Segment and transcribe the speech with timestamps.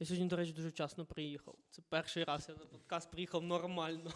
[0.00, 1.54] Я сьогодні, до речі, дуже вчасно приїхав.
[1.70, 4.12] Це перший раз я на подкаст приїхав нормально.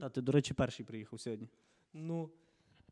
[0.00, 1.48] Та ти, до речі, перший приїхав сьогодні.
[1.92, 2.30] Ну,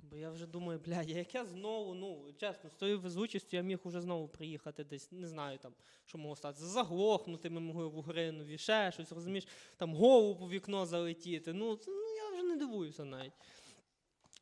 [0.02, 3.78] бо я вже думаю, бля, як я знову, ну, чесно, з тою везучістю я міг
[3.84, 5.74] уже знову приїхати десь, не знаю там,
[6.04, 9.46] що могло статися, заглохнути ми могли в Угринові, ще щось, розумієш,
[9.76, 11.52] там голову по вікно залетіти.
[11.52, 13.32] Ну, це, ну я вже не дивуюся навіть.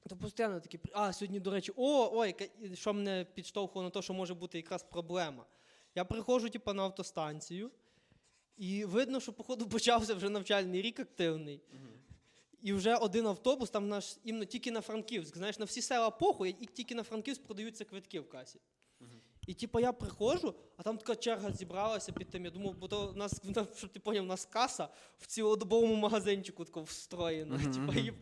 [0.08, 2.34] То постійно такі, а, сьогодні, до речі, о, ой,
[2.74, 5.46] що мене підштовхувало на те, що може бути якраз проблема.
[5.94, 7.70] Я приходжу, типу, на автостанцію,
[8.56, 11.60] і видно, що, походу, почався вже навчальний рік активний.
[12.62, 15.36] І вже один автобус, там наш іменно тільки на Франківськ.
[15.36, 18.60] Знаєш, на всі села похуй, і тільки на Франківськ продаються квитки в касі.
[19.46, 22.44] І типу я приходжу, а там така черга зібралася під тим.
[22.44, 23.40] Я думав, бо то в нас,
[23.76, 24.88] щоб ти поняв, у нас каса
[25.18, 27.58] в цілодобовому магазинчику тако встроєна.
[27.58, 28.12] Типу, її,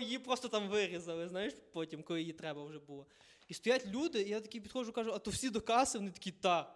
[0.00, 3.06] її просто там вирізали, знаєш, потім, коли її треба вже було.
[3.48, 6.30] І стоять люди, і я такий підходжу, кажу, а то всі до каси, вони такі,
[6.30, 6.74] та.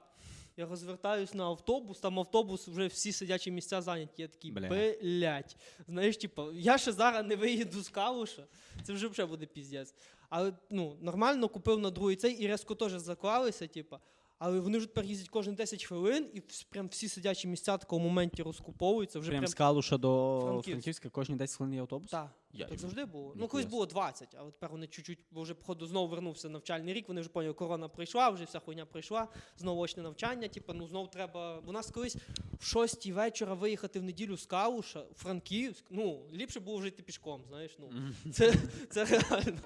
[0.58, 4.22] Я розвертаюсь на автобус, там автобус, вже всі сидячі місця зайняті.
[4.22, 4.68] Я такий, Бля.
[4.68, 5.56] блять.
[5.88, 8.46] Знаєш, типу, я ще зараз не виїду з калуша,
[8.82, 9.94] це вже вже буде піздець.
[10.28, 13.96] Але ну, нормально купив на другий цей і резко теж заклалися, типу.
[14.38, 18.04] Але вони вже тепер їздять кожні 10 хвилин, і прям всі сидячі місця в такому
[18.04, 19.18] моменті розкуповуються.
[19.18, 20.70] Вже Прям прям, з Калуша до Франківськ.
[20.70, 22.10] Франківська кожні 10 хвилин є автобус?
[22.10, 23.32] Так, Я так завжди було.
[23.36, 27.08] Ну, колись було 20, але тепер вони чуть-чуть, бо вже, походу, знову вернувся навчальний рік,
[27.08, 29.28] вони вже поняли, корона прийшла, вже вся хуйня прийшла,
[29.58, 31.58] знову очне навчання, типу, ну знову треба.
[31.66, 32.16] У нас колись
[32.60, 35.84] в 6 вечора виїхати в неділю з Калуша, в Франківськ.
[35.90, 37.76] Ну, ліпше було вже йти пішком, знаєш.
[37.78, 37.90] Ну,
[38.32, 38.54] це,
[38.90, 39.58] це реально.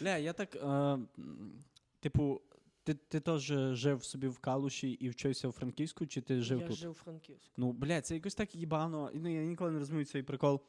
[0.00, 0.98] Бля, я так, е,
[2.00, 2.40] типу,
[2.84, 6.66] ти, ти теж жив собі в Калуші і вчився у Франківську, чи ти жив Я
[6.66, 6.76] тут?
[6.76, 7.52] жив у Франківську.
[7.56, 9.10] Ну, бля, це якось так їбано.
[9.14, 10.60] Ну, я ніколи не розумію цей прикол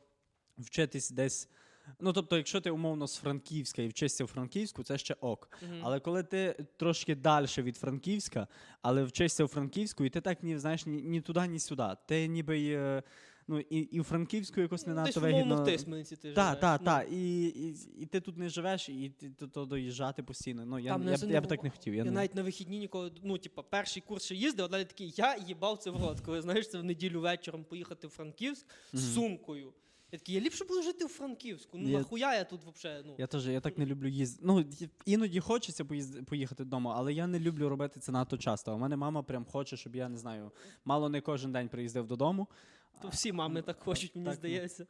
[0.57, 1.49] вчитись десь.
[1.99, 5.49] Ну, тобто, якщо ти умовно з Франківська і вчишся у Франківську, це ще ок.
[5.61, 5.79] Мгм.
[5.83, 8.47] Але коли ти трошки далі від Франківська,
[8.81, 11.87] але вчишся у Франківську, і ти так ні, знаєш, ні, ні туди, ні сюди.
[12.05, 13.03] Ти ніби е,
[13.51, 15.61] ну, і, і у Франківську якось не Ну, надто вигідно.
[15.61, 16.61] в Тисмениці ти Так, живеш.
[16.61, 16.85] так, ну.
[16.85, 17.07] так.
[17.11, 20.65] І, і, і ти тут не живеш, і ти то, то доїжджати постійно.
[20.65, 21.93] Ну, я, я, я б так не хотів.
[21.93, 22.11] Я, Я не...
[22.11, 25.77] навіть на вихідні ніколи, ну, типа, перший курс ще їздив, а далі такий, я їбав
[25.77, 29.73] це в рот, коли знаєш, це в неділю вечором поїхати в Франківськ з сумкою.
[30.13, 31.77] Я такий, я ліпше буду жити в Франківську.
[31.77, 33.03] Ну Я- нахуя я тут взагалі?
[33.07, 33.15] Ну.
[33.17, 34.43] Я теж я так не люблю їздити.
[34.47, 34.65] Ну,
[35.05, 36.25] іноді хочеться поїзд...
[36.25, 38.75] поїхати додому, але я не люблю робити це надто часто.
[38.75, 40.51] У мене мама прям хоче, щоб я не знаю,
[40.85, 42.47] мало не кожен день приїздив додому.
[43.01, 44.39] То всі мами так хочуть, мені так, ну.
[44.39, 44.85] здається.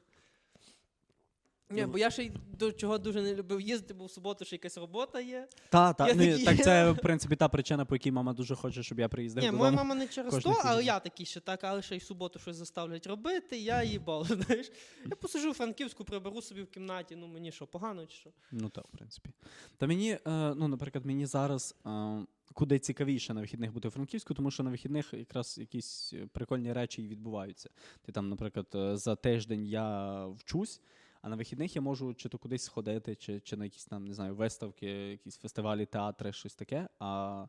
[1.72, 4.56] Ні, бо я ще й до чого дуже не любив їздити, бо в суботу ще
[4.56, 5.48] якась робота є.
[5.70, 8.56] Та, та, Я ну, такий- так це, в принципі, та причина, по якій мама дуже
[8.56, 9.64] хоче, щоб я приїздив Ні, додому.
[9.64, 12.04] моя мама не через кожних то, але я такий ще так, але ще й в
[12.04, 14.72] суботу щось заставлять робити, я їбав, знаєш.
[15.06, 18.30] Я посижу в Франківську, приберу собі в кімнаті, ну мені що, погано чи що?
[18.52, 19.30] Ну так, в принципі.
[19.78, 20.20] Та мені, е,
[20.56, 24.70] ну, наприклад, мені зараз е, куди цікавіше на вихідних бути у Франківську, тому що на
[24.70, 27.70] вихідних якраз якісь е, прикольні речі і відбуваються.
[28.02, 30.82] Ти там, наприклад, е, за тиждень я вчусь,
[31.22, 34.14] а на вихідних я можу чи то кудись сходити, чи, чи на якісь там, не
[34.14, 36.90] знаю, виставки, якісь фестивалі, театри, щось таке.
[37.00, 37.46] А,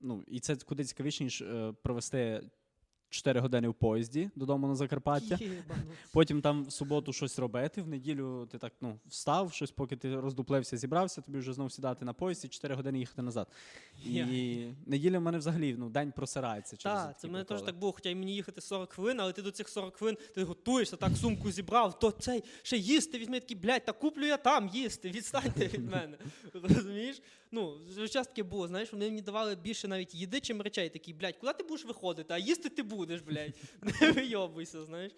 [0.00, 2.50] ну, і це куди цікавіше, ніж е, провести
[3.10, 5.38] 4 години в поїзді додому на Закарпаття.
[5.40, 5.82] Єбану.
[6.12, 10.20] Потім там в суботу щось робити, в неділю ти так ну, встав, щось, поки ти
[10.20, 13.48] роздуплився, зібрався, тобі вже знову сідати на поїзд і 4 години їхати назад.
[14.04, 14.26] І Я.
[14.86, 17.92] неділя в мене взагалі ну, день просирається через Так, це в мене теж так було,
[17.92, 21.16] хоча й мені їхати 40 хвилин, але ти до цих 40 хвилин ти готуєшся, так
[21.16, 25.66] сумку зібрав, то цей ще їсти візьми такий, блядь, та куплю я там їсти, відстаньте
[25.66, 26.18] від мене.
[26.52, 27.22] Розумієш?
[27.52, 27.78] Ну,
[28.10, 30.88] час таке було, знаєш, вони мені давали більше навіть їди, чим речей.
[30.88, 32.34] Такий, блядь, куди ти будеш виходити?
[32.34, 33.52] А їсти ти будеш, блядь.
[34.00, 35.12] Не вийобуйся, знаєш.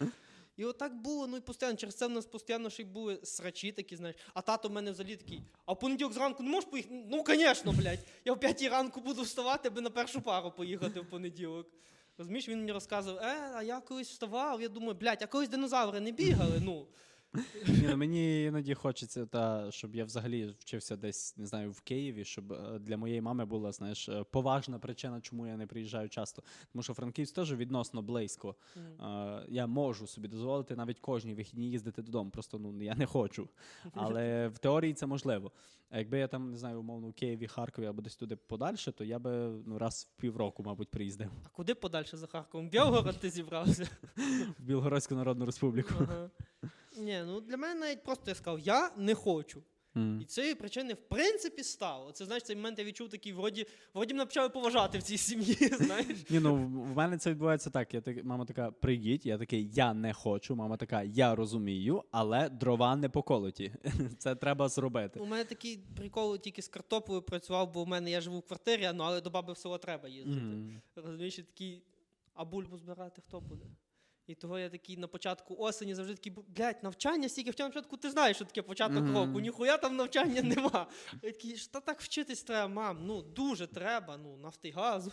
[0.57, 3.73] І отак було, ну і постійно, через це в нас постійно ще й були срачі
[3.73, 4.17] такі, знаєш.
[4.35, 7.05] А тато в мене взагалі такий, а в понеділок зранку не можеш поїхати?
[7.11, 7.99] Ну, звісно, блядь.
[8.25, 11.67] Я в п'ятій ранку буду вставати, аби на першу пару поїхати в понеділок.
[12.19, 16.01] Розумієш, він мені розказував, е, а я колись вставав, я думаю, блядь, а колись динозаври
[16.01, 16.87] не бігали, ну.
[17.69, 22.25] Ні, ну, мені іноді хочеться, та, щоб я взагалі вчився десь, не знаю, в Києві,
[22.25, 26.43] щоб е, для моєї мами була, знаєш, е, поважна причина, чому я не приїжджаю часто.
[26.73, 28.55] Тому що Франківськ теж відносно близько.
[28.77, 32.31] Е, Я можу собі дозволити навіть кожні вихідні їздити додому.
[32.31, 33.49] Просто ну я не хочу.
[33.95, 35.53] Але в теорії це можливо.
[35.91, 39.05] А якби я там, не знаю, умовно, у Києві, Харкові або десь туди подальше, то
[39.05, 39.31] я би
[39.67, 42.69] ну, раз в півроку, мабуть, приїздив А куди подальше за Харковом?
[42.69, 43.89] Білгород ти зібрався?
[44.59, 45.95] в Білгородську Народну Республіку.
[46.01, 46.31] Ага.
[46.97, 49.63] Ні, ну для мене навіть просто я сказав, я не хочу.
[49.95, 50.21] Мгм.
[50.21, 52.13] І цієї причини, в принципі, стало.
[52.13, 55.55] Це знаєш, цей момент я відчув такий, вроді, вроді мене почали поважати в цій сім'ї.
[55.81, 56.31] Знаєш.
[56.31, 57.95] Ні, ну в мене це відбувається так.
[57.95, 60.57] Я так, мама така, прийдіть, я такий, я не хочу.
[60.57, 63.73] Мама така, я розумію, але дрова не поколоті.
[64.19, 65.21] Це треба зробити.
[65.21, 68.91] У мене такий прикол тільки з картоплею працював, бо в мене я живу в квартирі,
[68.95, 70.41] ну, але до баби в село треба їздити.
[70.41, 70.81] Мгм.
[70.97, 71.83] Розумієш, такий,
[72.35, 73.65] а бульбу збирати хто буде?
[74.27, 77.71] І того я такий на початку осені завжди такий, «Бу- блядь, навчання стільки вчив на
[77.71, 79.15] початку, ти знаєш, що таке початок Мгм.
[79.15, 80.87] року, ніхуя там навчання нема.
[81.23, 85.13] Я такий, що так вчитись треба, мам, ну дуже треба, ну нафти газу.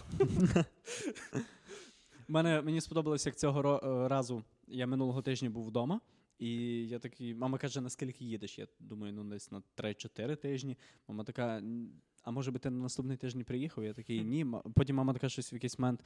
[2.27, 6.01] Мене мені сподобалось, як цього е, разу я минулого тижня був вдома.
[6.39, 6.51] І
[6.87, 8.59] я такий, мама каже, наскільки їдеш?
[8.59, 10.77] Я думаю, ну десь на 3-4 тижні.
[11.07, 11.61] Мама така,
[12.23, 13.83] а може би ти на наступний тиждень приїхав?
[13.83, 14.45] Я такий, ні.
[14.75, 16.03] Потім мама така щось в якийсь момент.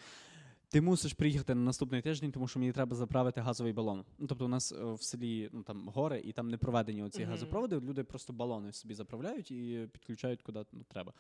[0.74, 4.06] Ти мусиш приїхати на наступний тиждень, тому що мені треба заправити газовий балон.
[4.20, 7.22] Ну, тобто, у нас е, в селі ну, там гори, і там не проведені оці
[7.22, 7.32] Мгм.
[7.32, 7.76] газопроводи.
[7.76, 11.14] Люди просто балони собі заправляють і підключають куди ну, треба.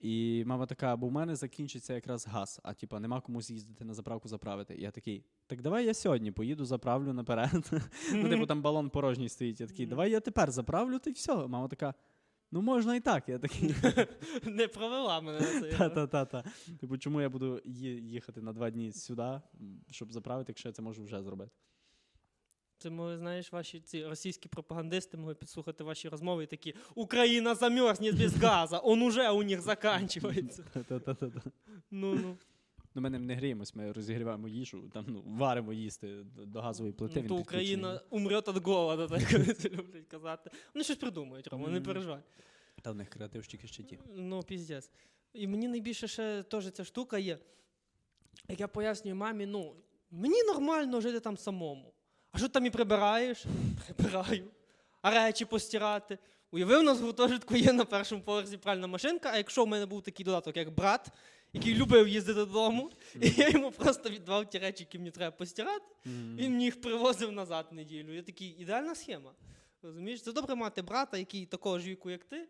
[0.00, 3.94] І мама така, бо в мене закінчиться якраз газ, а типа нема кому з'їздити на
[3.94, 4.74] заправку заправити.
[4.74, 7.70] І я такий, так давай я сьогодні поїду, заправлю наперед.
[8.12, 9.60] Ну, типу, там балон порожній стоїть.
[9.60, 11.34] Я такий, давай я тепер заправлю, ти все.
[11.34, 11.94] Мама така.
[12.52, 13.28] Ну, можна і так.
[13.28, 13.74] Я такий.
[14.44, 15.90] Не провела мене на це.
[15.90, 16.44] Та-та-та.
[16.80, 19.40] Типу, чому я буду їхати на два дні сюди,
[19.90, 21.50] щоб заправити, якщо я це можу вже зробити?
[22.78, 28.12] Це може, знаєш, ваші ці російські пропагандисти могли підслухати ваші розмови і такі Україна замерзне
[28.12, 30.64] без газу, он уже у них закінчується.
[31.90, 32.36] Ну, ну.
[32.94, 36.16] Ну, ми ним не гріємось, ми розігріваємо їжу, там, ну, варимо їсти
[36.46, 37.14] до, газової плити.
[37.16, 37.36] Ну, він то.
[37.36, 40.50] Україна умре від голоду, так це люблять казати.
[40.74, 42.20] Вони щось придумають, Рома, не переживай.
[42.82, 43.98] Та в них креативщики ще ті.
[44.14, 44.90] Ну, піздець.
[45.32, 47.38] І мені найбільше ще теж ця штука є.
[48.48, 49.76] Як я пояснюю мамі, ну,
[50.10, 51.92] мені нормально жити там самому.
[52.32, 53.44] А що ти там і прибираєш?
[53.96, 54.50] Прибираю.
[55.02, 56.18] А речі постирати.
[56.50, 59.86] Уяви, у нас в гуртожитку є на першому поверсі пральна машинка, а якщо в мене
[59.86, 61.08] був такий додаток, як брат,
[61.52, 62.90] який любив їздити додому,
[63.20, 67.32] і я йому просто віддавав ті речі, які мені треба постирати, він мені їх привозив
[67.32, 68.14] назад в неділю.
[68.14, 69.32] Я такий, ідеальна схема.
[69.82, 70.22] Розумієш?
[70.22, 72.48] Це добре мати брата, який такого ж віку, як ти.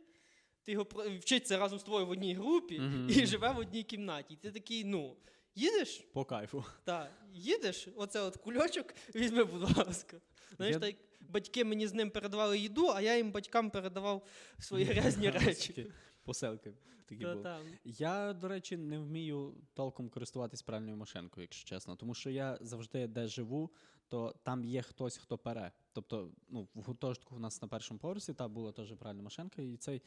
[0.64, 0.86] Ти його
[1.20, 4.34] вчиться разом з тобою в одній групі і живе в одній кімнаті.
[4.34, 5.16] І ти такий, ну,
[5.54, 6.04] їдеш?
[6.12, 6.64] По кайфу.
[6.84, 10.16] Так, їдеш, оце от кульочок, візьми, будь ласка.
[10.56, 14.26] Знаєш, Я- так батьки мені з ним передавали їду, а я їм батькам передавав
[14.58, 15.86] свої грязні речі.
[16.24, 16.72] Поселки
[17.06, 17.42] такі були.
[17.42, 17.60] Та-та.
[17.84, 21.96] Я, до речі, не вмію толком користуватись пральною машинкою, якщо чесно.
[21.96, 23.70] Тому що я завжди, де живу,
[24.08, 25.72] то там є хтось, хто пере.
[25.92, 29.76] Тобто, ну, в гуртожитку у нас на першому поверсі та була теж пральна машинка, і
[29.76, 30.02] цей.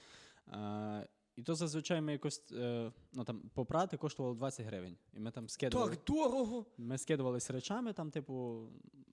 [0.47, 4.97] Е, і то зазвичай ми якось е, ну, там, попрати коштувало 20 гривень.
[5.13, 5.89] І ми там скидували.
[5.89, 6.65] Так дорого.
[6.77, 8.67] Ми скидувалися речами, там, типу,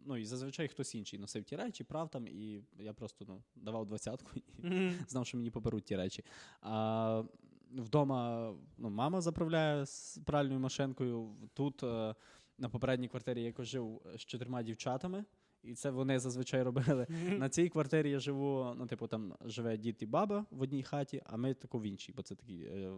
[0.06, 3.86] ну і зазвичай хтось інший носив ті речі, прав там, і я просто ну, давав
[3.86, 4.94] двадцятку і Мгм.
[5.08, 6.24] знав, що мені поберуть ті речі.
[6.60, 7.22] А
[7.70, 11.36] вдома ну, мама заправляє з пральною машинкою.
[11.54, 12.14] Тут е,
[12.58, 15.24] на попередній квартирі я якось жив з чотирма дівчатами.
[15.62, 17.06] І це вони зазвичай робили.
[17.38, 21.22] На цій квартирі я живу, ну, типу, там живе дід і баба в одній хаті,
[21.24, 22.92] а ми тако в іншій, бо це такий е,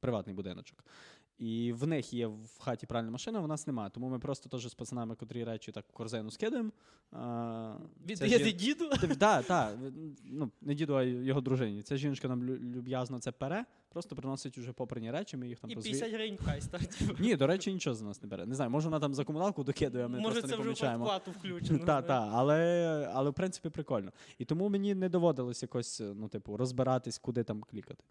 [0.00, 0.84] приватний будиночок.
[1.40, 3.90] І в них є в хаті пральна машина, а в нас немає.
[3.90, 6.70] Тому ми просто теж з пацанами, котрі речі так в корзину скидаємо.
[8.06, 8.90] Віддаєте жін- діду?
[9.18, 9.76] так, так.
[10.24, 11.82] Ну, не діду, а його дружині.
[11.82, 15.74] Ця жіночка нам люб'язно це пере, просто приносить уже попрані речі, ми їх там І
[15.74, 17.02] розві- 50 гривень хай стать.
[17.20, 18.46] Ні, до речі, нічого з нас не бере.
[18.46, 20.62] Не знаю, може вона там за комуналку докидує, а ми Може, просто це не вже
[20.62, 21.04] в помічаємо.
[21.04, 21.78] оплату включено.
[21.78, 24.12] Так, так, але, але в принципі прикольно.
[24.38, 28.04] І тому мені не доводилось якось, ну, типу, розбиратись, куди там клікати.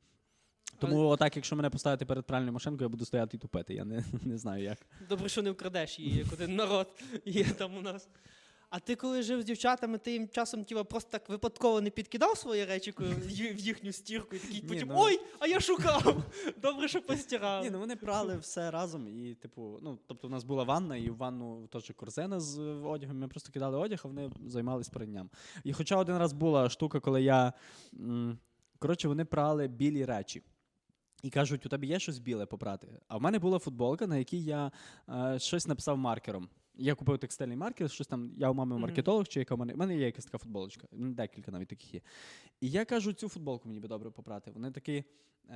[0.80, 3.74] Тому, Але- отак, якщо мене поставити перед пральною машинкою, я буду стояти і тупити.
[3.74, 4.78] Я не, не знаю як.
[5.10, 6.88] Добре, що не вкрадеш її, як один народ
[7.26, 8.08] є там у нас.
[8.70, 12.38] А ти коли жив з дівчатами, ти їм часом тіва, просто так випадково не підкидав
[12.38, 16.24] свої речі в їхню стірку і такий Ні, потім ну- Ой, а я шукав!
[16.62, 17.64] Добре, що постирав.
[17.64, 19.08] Ні, ну вони прали все разом.
[19.08, 23.18] І, типу, ну, тобто, у нас була ванна, і в ванну теж корзина з одягом.
[23.20, 25.30] Ми просто кидали одяг, а вони займались пранням.
[25.64, 27.54] І хоча один раз була штука, коли я.
[28.80, 30.44] Коротше, вони прали білі речі.
[31.24, 32.88] І кажуть, у тебе є щось біле попрати.
[33.08, 34.72] А в мене була футболка, на якій я
[35.10, 36.50] е, щось написав маркером.
[36.76, 38.32] Я купив текстильний маркер, щось там.
[38.38, 39.74] Я у мами маркетолог, чи яка в мене.
[39.74, 40.88] У мене є якась така футболочка.
[40.92, 42.02] Декілька навіть таких є.
[42.62, 44.52] І я кажу, цю футболку мені би добре попрати.
[44.52, 45.04] Вони такі.
[45.50, 45.56] Е,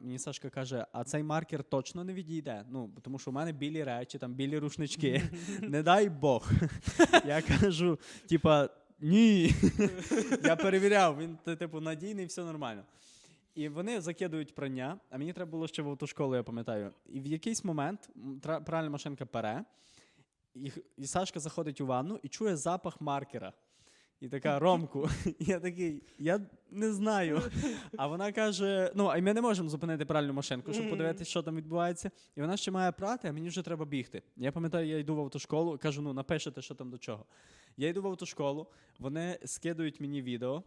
[0.00, 2.64] мені Сашка каже, а цей маркер точно не відійде.
[2.70, 5.22] Ну, тому що у мене білі речі, там білі рушнички.
[5.60, 6.50] не дай Бог.
[7.26, 7.98] я кажу,
[8.28, 8.68] типа,
[9.00, 9.54] ні.
[10.44, 12.84] я перевіряв, він типу надійний, все нормально.
[13.56, 16.92] І вони закидують прання, а мені треба було ще в автошколу, я пам'ятаю.
[17.08, 18.10] І в якийсь момент
[18.66, 19.64] пральна машинка пере,
[20.54, 23.52] і, і Сашка заходить у ванну і чує запах маркера.
[24.20, 25.08] І така Ромку.
[25.38, 27.42] І я такий, я не знаю.
[27.96, 31.56] А вона каже: ну, а ми не можемо зупинити пральну машинку, щоб подивитися, що там
[31.56, 32.10] відбувається.
[32.36, 34.22] І вона ще має прати, а мені вже треба бігти.
[34.36, 37.24] Я пам'ятаю, я йду в автошколу, кажу: ну напишете, що там до чого.
[37.76, 38.66] Я йду в автошколу,
[38.98, 40.62] вони скидують мені відео.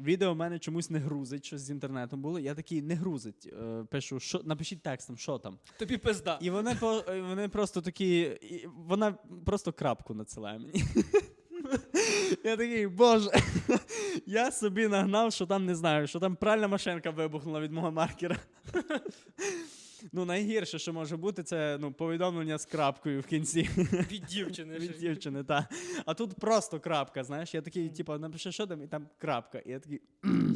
[0.00, 2.38] Відео в мене чомусь не грузить, щось з інтернетом було.
[2.38, 3.46] Я такий не грузить.
[3.46, 5.58] Е, пишу, що напишіть текстом, що там.
[5.78, 6.38] Тобі пизда.
[6.42, 8.20] І вони, по, е, вони просто такі.
[8.20, 9.12] І вона
[9.46, 10.84] просто крапку надсилає мені.
[12.44, 13.30] Я такий, боже,
[14.26, 18.36] я собі нагнав, що там не знаю, що там пральна машинка вибухнула від мого маркера.
[20.12, 23.70] Ну, найгірше, що може бути, це ну, повідомлення з крапкою в кінці
[24.12, 24.78] Від дівчини.
[24.78, 25.44] від дівчини.
[25.44, 25.68] Та.
[26.06, 27.54] А тут просто крапка, знаєш.
[27.54, 29.58] Я такий, типу, напиши, що там, і там крапка.
[29.58, 30.00] І я такий,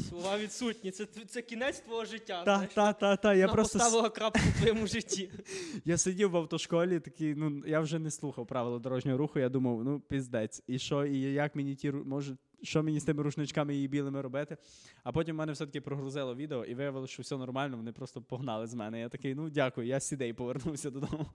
[0.08, 0.90] Слова відсутні.
[0.90, 2.42] Це, це кінець твого життя.
[2.44, 2.74] та, знаєш.
[2.74, 3.34] та, та, та.
[3.34, 5.30] Я просто поставила крапку в твоєму житті.
[5.84, 9.38] Я сидів в автошколі, такий, ну я вже не слухав правила дорожнього руху.
[9.38, 13.22] Я думав, ну піздець, і що, і як мені ті може, що мені з тими
[13.22, 14.56] рушничками і білими робити?
[15.04, 18.66] А потім в мене все-таки прогрузило відео і виявилося, що все нормально, вони просто погнали
[18.66, 19.00] з мене.
[19.00, 21.26] Я такий, ну дякую, я сідей повернувся додому.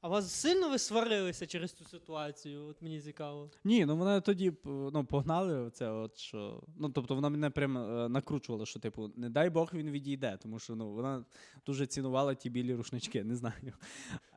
[0.00, 2.66] А вас сильно ви сварилися через цю ситуацію?
[2.66, 3.50] От мені цікаво.
[3.64, 6.62] Ні, ну вона тоді ну, погнали це, от що.
[6.78, 10.58] Ну, тобто вона мене прям е, накручувала, що, типу, не дай Бог він відійде, тому
[10.58, 11.24] що ну, вона
[11.66, 13.72] дуже цінувала ті білі рушнички, не знаю.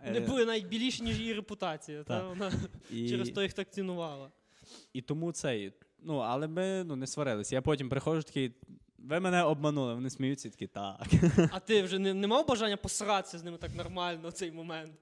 [0.06, 2.04] Не Е, були навіть біліші, ніж її репутація.
[2.04, 2.20] Та?
[2.20, 2.30] Так.
[2.30, 2.52] Вона
[2.92, 3.10] і...
[3.10, 4.32] через то їх так цінувала.
[4.94, 5.74] І тому цей.
[6.04, 7.56] Ну, але ми ну, не сварилися.
[7.56, 8.56] Я потім приходжу такий.
[8.98, 11.08] Ви мене обманули, вони сміються і такі, так.
[11.52, 14.94] А ти вже не, не мав бажання посратися з ними так нормально в цей момент.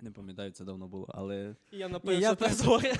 [0.00, 1.56] Я не пам'ятаю, це давно було, але.
[1.72, 2.94] Я Ні, напився я зоря.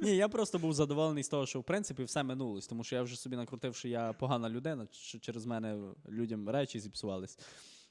[0.00, 3.02] Ні, я просто був задоволений з того, що в принципі все минулось, тому що я
[3.02, 5.78] вже собі накрутив, що я погана людина, що через мене
[6.08, 7.38] людям речі зіпсувались.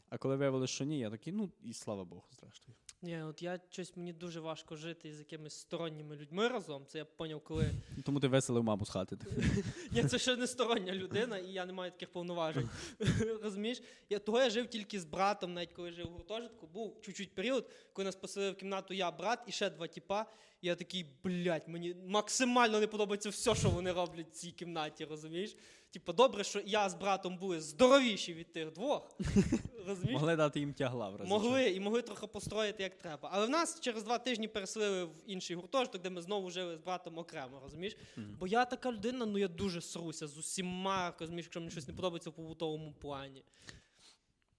[0.10, 2.76] А коли виявилося, що ні, я такий, ну і слава Богу, зрештою.
[3.04, 6.86] Ні, от я щось мені дуже важко жити з якимись сторонніми людьми разом.
[6.88, 7.72] Це я поняв, коли.
[8.06, 9.18] Тому ти веселив маму з хати.
[9.92, 12.70] Ні, це ще не стороння людина, і я не маю таких повноважень.
[13.44, 13.82] Розумієш?
[14.10, 17.70] Я того я жив тільки з братом, навіть коли жив у гуртожитку, був чуть-чуть період,
[17.94, 20.26] коли нас поселили в кімнату я, брат і ще два тіпа.
[20.62, 25.06] І я такий, блядь, мені максимально не подобається все, що вони роблять в цій кімнаті,
[25.06, 25.56] розумієш?
[25.92, 29.12] Типу, добре, що я з братом були здоровіші від тих двох.
[29.88, 30.14] Розумієш?
[30.14, 31.30] Могли дати їм тягла в разі.
[31.30, 33.30] Могли і могли трохи построїти як треба.
[33.32, 36.80] Але в нас через два тижні переселили в інший гуртожиток, де ми знову жили з
[36.80, 37.98] братом окремо, розумієш?
[38.18, 38.38] Мгм.
[38.40, 41.94] Бо я така людина, ну я дуже сруся з усіма, розумієш, якщо мені щось не
[41.94, 43.44] подобається в побутовому плані.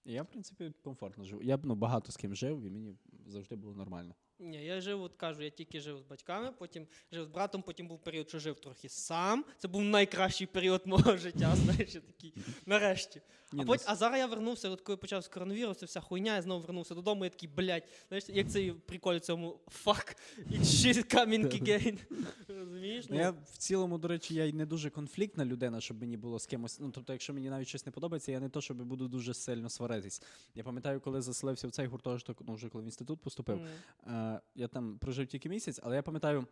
[0.05, 1.43] Я, в принципі, комфортно жив.
[1.43, 2.95] Я ну, багато з ким жив, і мені
[3.27, 4.15] завжди було нормально.
[4.43, 7.87] Ні, я жив, от кажу, я тільки жив з батьками, потім жив з братом, потім
[7.87, 9.45] був період, що жив трохи сам.
[9.57, 12.33] Це був найкращий період мого життя, знаєш, я такий,
[12.65, 13.21] нарешті.
[13.53, 16.41] А, ну, потім, а зараз я вернувся, от коли почався коронавірус, і вся хуйня, я
[16.41, 20.15] знову вернувся додому, я такий, блядь, знаєш, як цей прикол в цьому fuck,
[20.51, 21.99] it's shit coming again.
[22.47, 23.05] Розумієш?
[23.09, 26.39] Ну, я в цілому, до речі, я й не дуже конфліктна людина, щоб мені було
[26.39, 26.79] з кимось.
[26.79, 29.69] Ну, тобто, якщо мені навіть щось не подобається, я не то, щоб буду дуже сильно
[29.69, 30.21] сваритись.
[30.55, 33.59] Я пам'ятаю, коли заселився в цей гуртожиток, ну вже коли в інститут поступив.
[34.07, 34.32] М.
[34.55, 36.47] Я там прожив тільки місяць, але я пам'ятаю,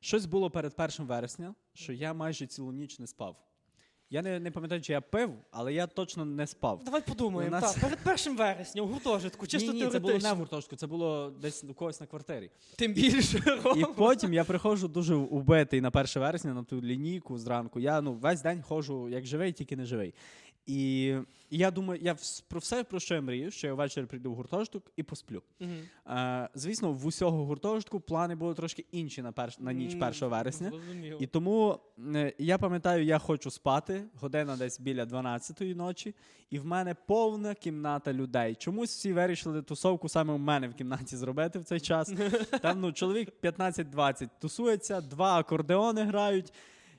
[0.00, 3.36] щось було перед першим вересня, що я майже цілу ніч не спав.
[4.10, 6.84] Я не, не пам'ятаю, чи я пив, але я точно не спав.
[6.84, 7.56] Давай подумаємо.
[7.56, 10.36] У нас- Так, перед першим вересня у гуртожитку, чисто ні, ні, це було не в
[10.36, 12.50] гуртожитку, це було десь у когось на квартирі.
[12.76, 13.38] Тим більше.
[13.46, 13.86] І Рома.
[13.86, 17.80] потім я приходжу дуже убитий на 1 вересня на ту лінійку зранку.
[17.80, 20.14] Я ну весь день ходжу як живий, тільки не живий.
[20.66, 21.14] І,
[21.50, 22.16] я думаю, я
[22.48, 25.42] про все, про що я мрію, що я ввечері прийду в гуртожиток і посплю.
[25.60, 25.78] Мгм.
[26.06, 30.28] Е, звісно, в усього гуртожитку плани були трошки інші на, перш, на ніч М, 1
[30.28, 30.70] вересня.
[30.70, 31.18] Зрозуміло.
[31.20, 31.78] І тому
[32.14, 36.14] е, я пам'ятаю, я хочу спати година десь біля 12-ї ночі,
[36.50, 38.54] і в мене повна кімната людей.
[38.54, 42.12] Чомусь всі вирішили тусовку саме у мене в кімнаті зробити в цей час.
[42.62, 46.52] Там ну, чоловік 15-20 тусується, два акордеони грають.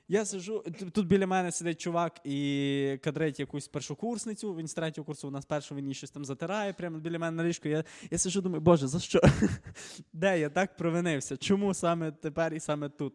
[0.08, 4.54] Я сижу, тут біля мене сидить чувак і кадрить якусь першокурсницю.
[4.54, 7.48] Він з третього курсу у нас першу він щось там затирає прямо біля мене на
[7.48, 7.68] ліжку.
[7.68, 9.20] Я, я сижу, думаю, боже, за що?
[10.12, 11.36] Де я так провинився?
[11.36, 13.14] Чому саме тепер і саме тут?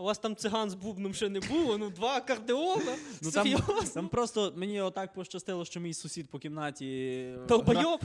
[0.00, 2.96] У вас там циган з бубном ще не було, ну два акордеона.
[3.22, 3.82] Ну, там, Серйозно?
[3.94, 8.00] там просто мені отак пощастило, що мій сусід по кімнаті е, Долбойоб.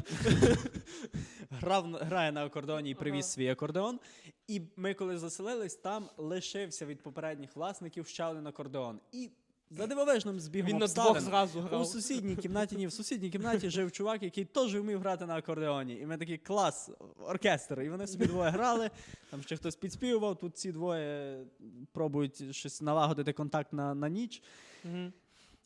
[1.49, 3.31] грав, на- грає на акордеоні і привіз Ага.
[3.33, 3.99] свій акордеон.
[4.47, 8.99] І ми, коли заселились, там лишився від попередніх власників ще один акордеон.
[9.11, 9.29] І
[9.77, 13.69] за дивовижним збігом Він на обставин, двох зразу у сусідній кімнаті, ні, в сусідній кімнаті
[13.69, 15.99] жив чувак, який теж вмів грати на акордеоні.
[15.99, 16.89] І ми такі клас,
[17.27, 17.81] оркестр.
[17.81, 18.89] І вони собі двоє грали,
[19.29, 21.37] там ще хтось підспівував, тут ці двоє
[21.91, 24.41] пробують щось налагодити контакт на, на ніч.
[24.83, 25.13] Мгм.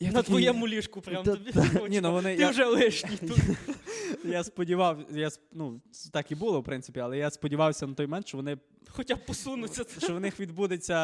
[0.00, 1.50] Я На такий- твоєму ліжку прям Та- тобі.
[1.74, 3.38] ну, Ні, ну вони Ти я, вже лишній тут.
[4.24, 5.80] я сподівався, я сп- ну
[6.12, 9.26] так і було, в принципі, але я сподівався на той момент, що вони Хоча б
[9.26, 9.84] посунуться.
[9.98, 10.96] що в них відбудеться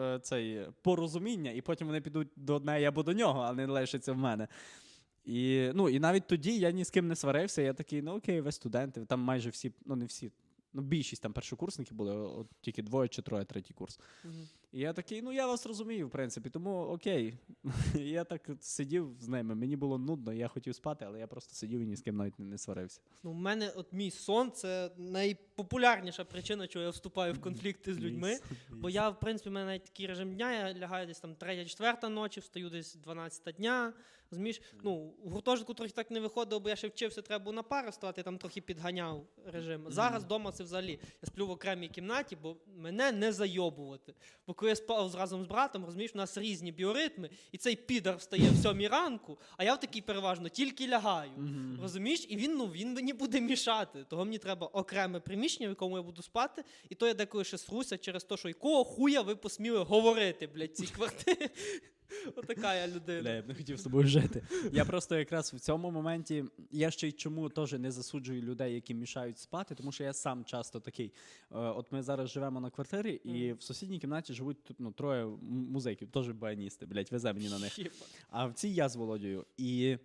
[0.00, 4.12] е, цей порозуміння, і потім вони підуть до неї або до нього, а не лишаться
[4.12, 4.48] в мене.
[5.24, 7.62] І, ну, і навіть тоді я ні з ким не сварився.
[7.62, 10.30] Я такий, ну окей, ви студенти, там майже всі, ну не всі,
[10.74, 14.00] ну більшість там першокурсники були, от тільки двоє чи троє третій курс.
[14.24, 14.48] Мгм.
[14.72, 17.38] І я такий, ну я вас розумію, в принципі, тому окей.
[17.94, 19.54] Я так сидів з ними.
[19.54, 22.38] Мені було нудно, я хотів спати, але я просто сидів і ні з ким навіть
[22.38, 23.00] не, сварився.
[23.22, 27.98] Ну, у мене от мій сон це найпопулярніша причина, чого я вступаю в конфлікти з
[27.98, 28.38] людьми.
[28.70, 31.64] Бо я, в принципі, в мене навіть такий режим дня, я лягаю десь там третя,
[31.64, 33.92] четверта ночі, встаю десь 12 дня.
[34.34, 34.60] Розумієш?
[34.82, 37.90] Ну, у гуртожитку трохи так не виходило, бо я ще вчився, треба було на пари
[37.90, 39.84] вставати, я там трохи підганяв режим.
[39.88, 40.98] Зараз вдома це взагалі.
[41.22, 44.14] Я сплю в окремій кімнаті, бо мене не зайобувати.
[44.46, 48.16] Бо коли я спав разом з братом, розумієш, у нас різні біоритми, і цей підар
[48.16, 51.30] встає в сьомій ранку, а я в такій переважно тільки лягаю.
[51.82, 52.26] Розумієш?
[52.28, 54.04] І він, ну, він мені буде мішати.
[54.04, 56.64] Того мені треба окреме приміщення, в якому я буду спати.
[56.88, 60.70] І то я деколи ще сруся через те, що якого хуя ви посміли говорити, блядь,
[60.70, 61.50] в цій квартирі.
[62.36, 63.22] Отака я людина.
[63.22, 64.42] Бля, я б не хотів з тобою жити.
[64.72, 68.94] Я просто якраз в цьому моменті я ще й чому теж не засуджую людей, які
[68.94, 71.06] мішають спати, тому що я сам часто такий.
[71.06, 71.12] Е,
[71.58, 76.30] От ми зараз живемо на квартирі, і в сусідній кімнаті живуть ну, троє музиків, теж
[76.30, 77.78] баяністи, блядь, везе мені на них.
[78.30, 79.46] А в цій я з Володією.
[79.56, 79.98] І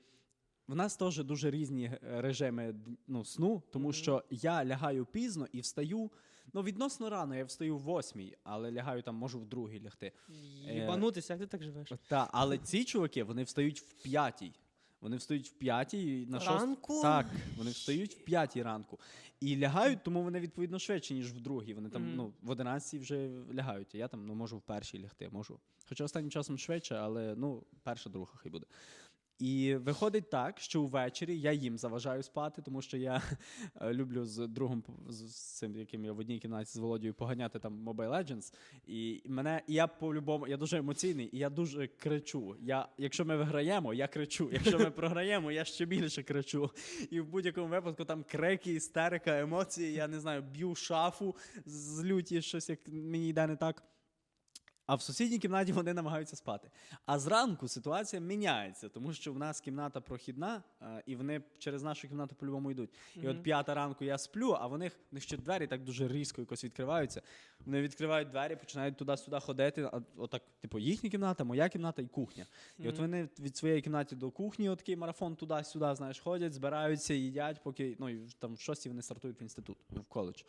[0.67, 2.75] в нас теж дуже різні е, режими
[3.07, 6.11] ну, сну, тому що я лягаю пізно і встаю.
[6.53, 10.11] Ну, відносно рано, я встаю в восьмій, але лягаю там, можу в другій лягти.
[10.73, 11.93] Їбанутися, як ти так живеш?
[12.07, 14.53] Та, але ці чуваки вони встають в п'ятій.
[15.01, 16.59] Вони встають в п'ятій на шост-
[17.01, 17.25] Так,
[17.57, 18.99] вони встають в п'ятій ранку.
[19.39, 21.73] І лягають, тому вони відповідно швидше, ніж в другій.
[21.73, 22.15] Вони там Мгм.
[22.15, 23.95] ну, в одинадцятій вже лягають.
[23.95, 25.29] А я там ну, можу в першій лягти.
[25.31, 25.59] Можу.
[25.89, 28.65] Хоча останнім часом швидше, але ну, перша, друга хай буде.
[29.39, 33.21] І виходить так, що ввечері я їм заважаю спати, тому що я
[33.81, 37.59] е, люблю з другом, з з цим, яким я в одній кімнаті з Володією, поганяти
[37.59, 38.53] там Mobile Legends.
[38.87, 42.55] І мене і я по-любому, я дуже емоційний, і я дуже кричу.
[42.59, 44.49] Я, якщо ми виграємо, я кричу.
[44.53, 46.71] Якщо ми програємо, я ще більше кричу.
[47.09, 49.93] І в будь-якому випадку там крики, істерика, емоції.
[49.93, 53.83] Я не знаю, б'ю шафу з люті, щось як мені йде не так.
[54.89, 56.71] А в сусідній кімнаті вони намагаються спати.
[57.05, 62.07] А зранку ситуація міняється, тому що в нас кімната прохідна, е, і вони через нашу
[62.07, 62.89] кімнату по-любому йдуть.
[63.15, 66.41] І от п'ята ранку я сплю, а вони в них ще двері так дуже різко
[66.41, 67.21] якось відкриваються.
[67.65, 69.89] Вони відкривають двері, починають туди-сюди ходити.
[69.93, 72.45] А отак, типу, їхня кімната, моя кімната і кухня.
[72.77, 77.63] І от вони від своєї кімнати до кухні, отакий марафон туди-сюди, знаєш, ходять, збираються, їдять,
[77.63, 80.43] поки ну і там в шостій вони стартують в інститут, в коледж.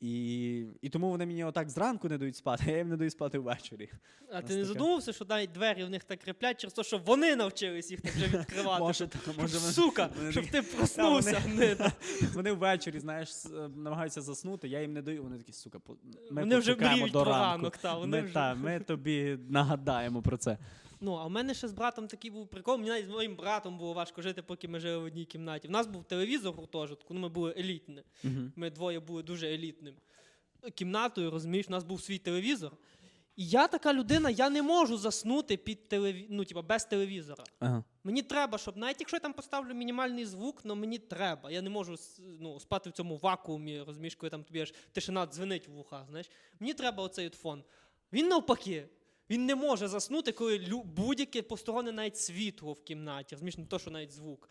[0.00, 3.10] І, і тому вони мені отак зранку не дають спати, а я їм не даю
[3.10, 3.88] спати ввечері.
[4.32, 4.64] А ти не таке.
[4.64, 8.12] задумався, що навіть двері в них так креплять через те, що вони навчились їх так
[8.12, 8.82] вже відкривати.
[8.82, 11.32] Може, щоб- так, може вони- сука, вони щоб ти проснувся.
[11.32, 11.76] Та, вони-.
[12.34, 15.22] Вони ввечері, знаєш, е, намагаються заснути, я їм не даю.
[15.22, 15.78] Вони такі, сука,
[16.30, 17.44] ми Вони вже до про ранку.
[17.44, 20.58] ранок, та, вони ми, вже- та, ми тобі нагадаємо про це.
[21.00, 22.76] Ну, а в мене ще з братом такий був прикол.
[22.76, 25.68] Мені навіть з моїм братом було важко жити, поки ми жили в одній кімнаті.
[25.68, 28.02] В нас був телевізор гуртожитку, ну ми були елітні.
[28.56, 29.94] Ми двоє були дуже елітним
[30.74, 32.72] кімнатою, розумієш, у нас був свій телевізор.
[33.36, 36.26] І я така людина, я не можу заснути під телеві...
[36.30, 37.44] ну, типа, без телевізора.
[37.58, 37.84] Ага.
[38.04, 41.50] Мені треба, щоб навіть якщо я там поставлю мінімальний звук, але мені треба.
[41.50, 41.96] Я не можу
[42.40, 46.06] ну, спати в цьому вакуумі, розумієш, коли там тобі аж тишина дзвенить в вухах.
[46.08, 46.30] Знаєш.
[46.60, 47.64] Мені треба оцей от фон.
[48.12, 48.88] Він навпаки.
[49.30, 53.90] Він не може заснути, коли будь-яке посторонне навіть світло в кімнаті, розумієш, не то, що
[53.90, 54.48] навіть звук.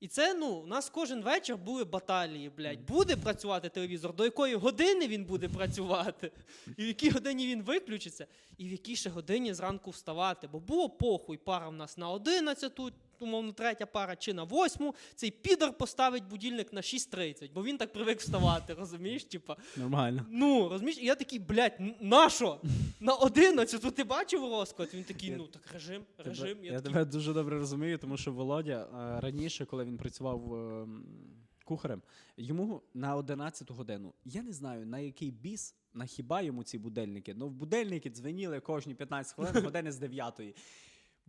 [0.00, 2.86] І це, ну, у нас кожен вечір були баталії, блядь.
[2.86, 6.32] Буде працювати телевізор, до якої години він буде працювати,
[6.76, 8.26] і в якій годині він виключиться,
[8.58, 10.48] і в якій ще годині зранку вставати.
[10.48, 12.80] Бо було похуй, пара в нас на 11,
[13.22, 14.92] умовно, третя пара чи на 8.
[15.14, 19.24] Цей підар поставить будильник на 6.30, бо він так привик вставати, розумієш?
[19.24, 20.26] Типа, Нормально.
[20.30, 22.60] ну, розумієш, і я такий, блядь, на що?
[23.00, 24.90] На 11, ти бачив розклад?
[24.94, 26.64] Він такий, ну так режим, Тебе- режим.
[26.64, 30.86] я такий, тебе дуже добре розумію, тому що Володя е, раніше, коли він працював е,
[31.64, 32.02] кухарем,
[32.36, 37.34] йому на 11 годину, я не знаю на який біс, на хіба йому ці будильники.
[37.34, 40.40] Ну, в будильники дзвеніли кожні 15 хвилин, години з 9.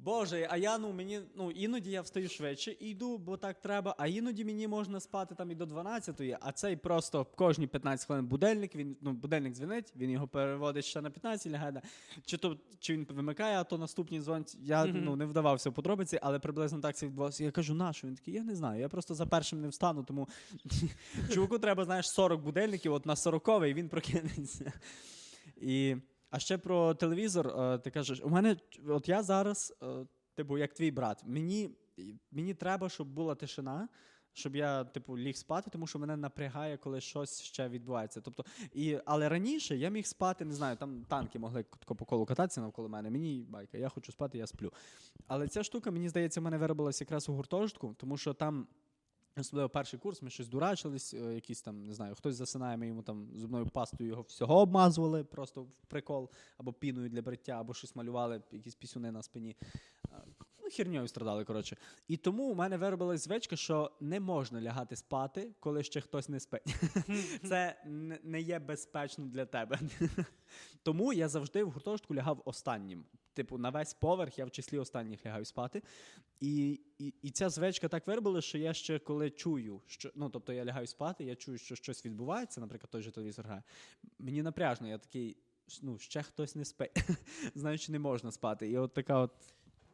[0.04, 3.96] Боже, а я ну мені ну іноді я встаю швидше і йду, бо так треба.
[3.98, 8.26] А іноді мені можна спати там і до 12-ї, а цей просто кожні 15 хвилин
[8.26, 8.76] будильник.
[8.76, 11.82] Він ну будильник дзвонить, він його переводить ще на 15, лягає.
[12.26, 14.58] Чи то чи він вимикає, а то наступні дзвонять.
[14.62, 15.02] Я Мгм.
[15.04, 17.44] ну не вдавався в подробиці, але приблизно так це відбувалося.
[17.44, 18.08] Я кажу, на що?
[18.08, 18.82] Він такий, я не знаю.
[18.82, 20.30] Я просто за першим не встану, тому
[21.34, 24.74] чуваку треба, знаєш, 40 будильників, от на 40-й він прокинеться.
[25.62, 25.96] І
[26.32, 30.74] а ще про телевізор, е, ти кажеш, у мене, от я зараз, е, типу, як
[30.74, 31.24] твій брат.
[31.26, 31.70] Мені,
[32.32, 33.90] мені треба, щоб була тишина.
[34.34, 38.22] Щоб я, типу, ліг спати, тому що мене напрягає, коли щось ще відбувається.
[38.22, 42.62] Тобто, і, але раніше я міг спати, не знаю, там танки могли по колу кататися
[42.62, 43.10] навколо мене.
[43.10, 44.74] Мені байка, я хочу спати, я сплю.
[45.28, 48.68] Але ця штука, мені здається, в мене виробилася якраз у гуртожитку, тому що там.
[49.38, 53.02] Особливо перший курс, ми щось дурачились, е, якісь там, не знаю, хтось засинає, ми йому
[53.02, 57.96] там зубною пастою його всього обмазували, просто в прикол, або піною для бриття, або щось
[57.96, 59.56] малювали, якісь пісюни на спині.
[60.64, 61.78] Ну, херньою страдали, коротше.
[62.08, 66.40] І тому у мене виробилась звичка, що не можна лягати спати, коли ще хтось не
[66.40, 66.76] спить.
[67.48, 67.84] Це
[68.24, 69.80] не є безпечно для тебе.
[70.84, 73.06] Тому я завжди в гуртожитку лягав останнім.
[73.34, 75.84] Типу, на весь поверх я в числі останніх лягаю спати.
[76.40, 80.54] І, і, і ця звичка так виробила, що я ще коли чую, що ну тобто
[80.54, 83.64] я лягаю спати, я чую, що щось відбувається, наприклад, той же телевізор грає.
[84.20, 85.38] Мені напряжно, я такий,
[85.82, 86.98] ну, ще хтось не спить.
[87.56, 88.70] Знаю, що не можна спати.
[88.70, 89.32] І от така от.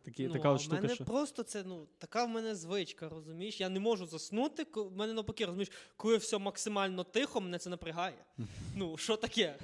[0.03, 1.05] Такі, ну, така а от штука, мене що...
[1.05, 3.61] просто це, ну, така в мене звичка, розумієш?
[3.61, 7.69] Я не можу заснути, ко- в мене навпаки, розумієш, коли все максимально тихо, мене це
[7.69, 8.25] напрягає.
[8.75, 9.57] Ну, що таке?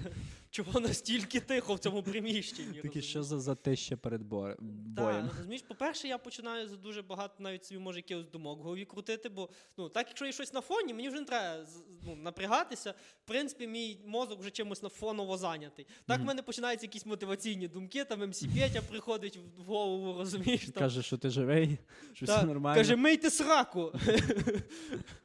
[0.54, 2.82] Чого настільки тихо в цьому приміщенні?
[2.82, 5.28] Такі, що за затище перед бо- боєм.
[5.28, 8.86] Так, розумієш, по-перше, я починаю за дуже багато навіть собі може якихось думок в голові
[8.86, 11.66] крутити, бо ну так, якщо є щось на фоні, мені вже не треба
[12.06, 12.92] ну, напрягатися.
[12.92, 15.88] В принципі, мій мозок вже чимось на фоново зайнятий.
[16.06, 20.62] Так в мене починаються якісь мотиваційні думки, там МС Петя приходить в голову, розумієш?
[20.66, 21.78] Там, Каже, що ти живий,
[22.14, 22.76] що та, все нормально.
[22.76, 23.94] Каже, мийте сраку.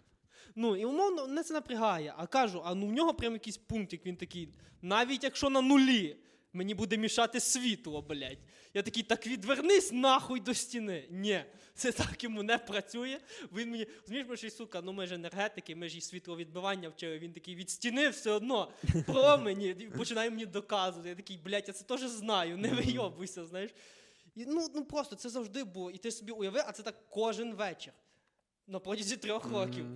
[0.54, 2.14] Ну, і умовно мене це напрягає.
[2.16, 4.48] А кажу, а ну в нього прям якийсь пунктик, він такий,
[4.82, 6.16] навіть якщо на нулі,
[6.52, 8.38] мені буде мішати світло, блядь.
[8.74, 11.04] Я такий, так відвернись нахуй до стіни.
[11.11, 13.20] Ні, це так йому не працює.
[13.52, 16.88] Він мені, розумієш, ми ж і, сука, ну ми ж енергетики, ми ж і світловідбивання
[16.88, 17.18] вчили.
[17.18, 18.72] Він такий від стіни все одно
[19.06, 21.08] промені, починає мені доказувати.
[21.08, 23.70] Я такий, блядь, я це теж знаю, не вийобуйся, знаєш.
[24.37, 25.90] І, ну, ну просто це завжди було.
[25.90, 27.92] І ти собі уяви, а це так кожен вечір.
[28.66, 29.87] На протязі трьох років.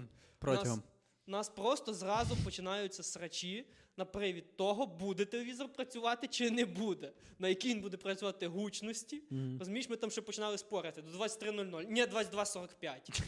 [0.42, 0.78] Протягом.
[0.78, 0.86] Нас,
[1.26, 7.12] нас просто зразу починаються срачі на привід того, буде телевізор працювати чи не буде.
[7.38, 9.22] На якій він буде працювати гучності.
[9.30, 9.58] Мгм.
[9.58, 11.84] Розумієш, ми там ще починали спорити до 23.00.
[11.90, 13.22] Ні, 22.45.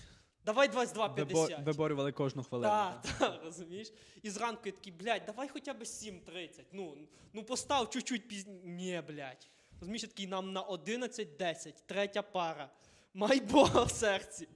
[0.45, 1.25] Давай 22.50.
[1.25, 2.73] Вибо- Виборювали кожну хвилину.
[2.73, 3.93] Так, так, розумієш?
[4.23, 6.65] І зранку я такий, блядь, давай хоча б 7.30.
[6.73, 6.97] Ну,
[7.33, 8.61] ну постав чуть-чуть пізніше.
[8.65, 9.49] Ні, блядь.
[9.81, 12.71] Розумієш, я такий нам на 11.10, третя пара.
[13.15, 14.49] Май Бога в серці.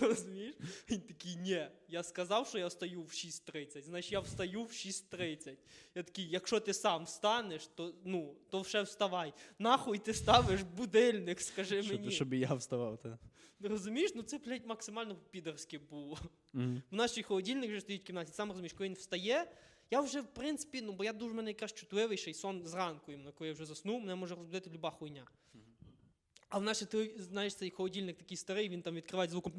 [0.00, 0.54] Розумієш?
[0.90, 1.66] Він такий, ні.
[1.88, 3.82] Я сказав, що я встаю в 6.30.
[3.82, 5.56] Значить, я встаю в 6.30.
[5.94, 9.32] Я такий, якщо ти сам встанеш, то ну, то вже вставай.
[9.58, 12.10] Нахуй ти ставиш будильник, скажи Щоб, мені.
[12.12, 12.98] щоб і я вставав.
[12.98, 13.18] Та.
[13.60, 14.10] Розумієш?
[14.14, 16.18] Ну це, блядь, максимально підерське було.
[16.52, 16.82] Мгм.
[16.90, 18.32] Нас ще холодильник вже стоїть в кімнаті.
[18.32, 19.46] Сам розумієш, коли він встає,
[19.90, 22.66] я вже, в принципі, ну, бо я дуже в мене якраз чутливий, ще й сон
[22.66, 25.26] зранку, іменно, коли я вже заснув, мене може розбудити люба хуйня.
[26.48, 29.52] А в ще, знаєш, цей холодильник такий старий, він там відкриває звуком.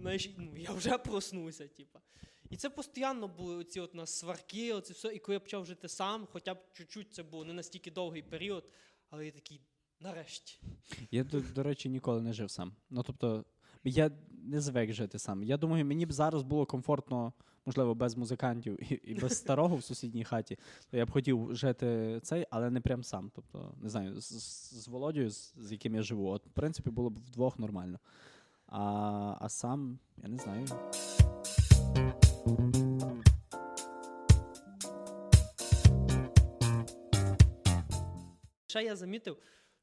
[0.00, 2.00] Знаєш, ну, я вже проснувся, типа.
[2.50, 5.14] І це постійно були оці от нас сварки, оце все.
[5.14, 8.64] І коли я почав жити сам, хоча б чуть-чуть це був не настільки довгий період,
[9.10, 9.60] але я такий,
[10.00, 10.58] нарешті.
[11.10, 12.72] Я, до, до речі, ніколи не жив сам.
[12.90, 13.44] Ну, тобто,
[13.84, 15.42] я не звик жити сам.
[15.42, 17.32] Я думаю, мені б зараз було комфортно,
[17.66, 20.58] можливо, без музикантів і, і без старого в сусідній хаті.
[20.90, 23.30] То я б хотів жити цей, але не прям сам.
[23.34, 24.32] Тобто, не знаю, з,
[24.82, 26.28] з, Володією, з, з яким я живу.
[26.28, 27.98] От, в принципі, було б вдвох нормально.
[28.66, 28.80] А,
[29.40, 30.66] а сам, я не знаю.
[38.66, 39.36] Ще я замітив,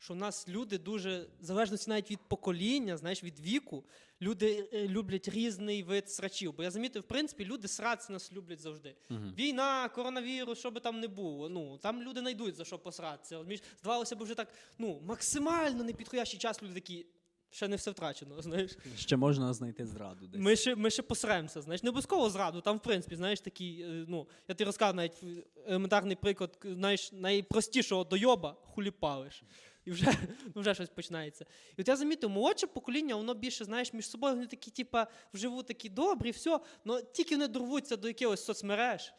[0.03, 3.83] що в нас люди дуже, в залежності навіть від покоління, знаєш, від віку,
[4.21, 6.53] люди е, люблять різний вид срачів.
[6.57, 8.95] Бо я замітив, в принципі, люди срати нас люблять завжди.
[9.09, 9.33] Мгм.
[9.37, 11.49] Війна, коронавірус, що би там не було.
[11.49, 13.45] Ну там люди знайдуть за що посратися.
[13.79, 16.63] Здавалося б, вже так ну максимально непідходящий час.
[16.63, 17.05] Люди такі.
[17.49, 18.71] Ще не все втрачено, знаєш.
[18.97, 20.41] Ще можна знайти зраду десь.
[20.41, 22.61] Ми ще, ми ще посремося, знаєш, не обов'язково зраду.
[22.61, 27.11] Там, в принципі, знаєш, такий, е, ну, я тобі розказав навіть е, елементарний приклад, знаєш,
[27.11, 29.43] найпростішого дойоба хулі палиш.
[29.85, 30.13] І вже,
[30.55, 31.45] ну, вже щось починається.
[31.77, 35.63] І от я замітив, молодше покоління, воно більше, знаєш, між собою вони такі, типа, вживу
[35.63, 39.13] такі добрі, все, але тільки вони дорвуться до якихось соцмереж.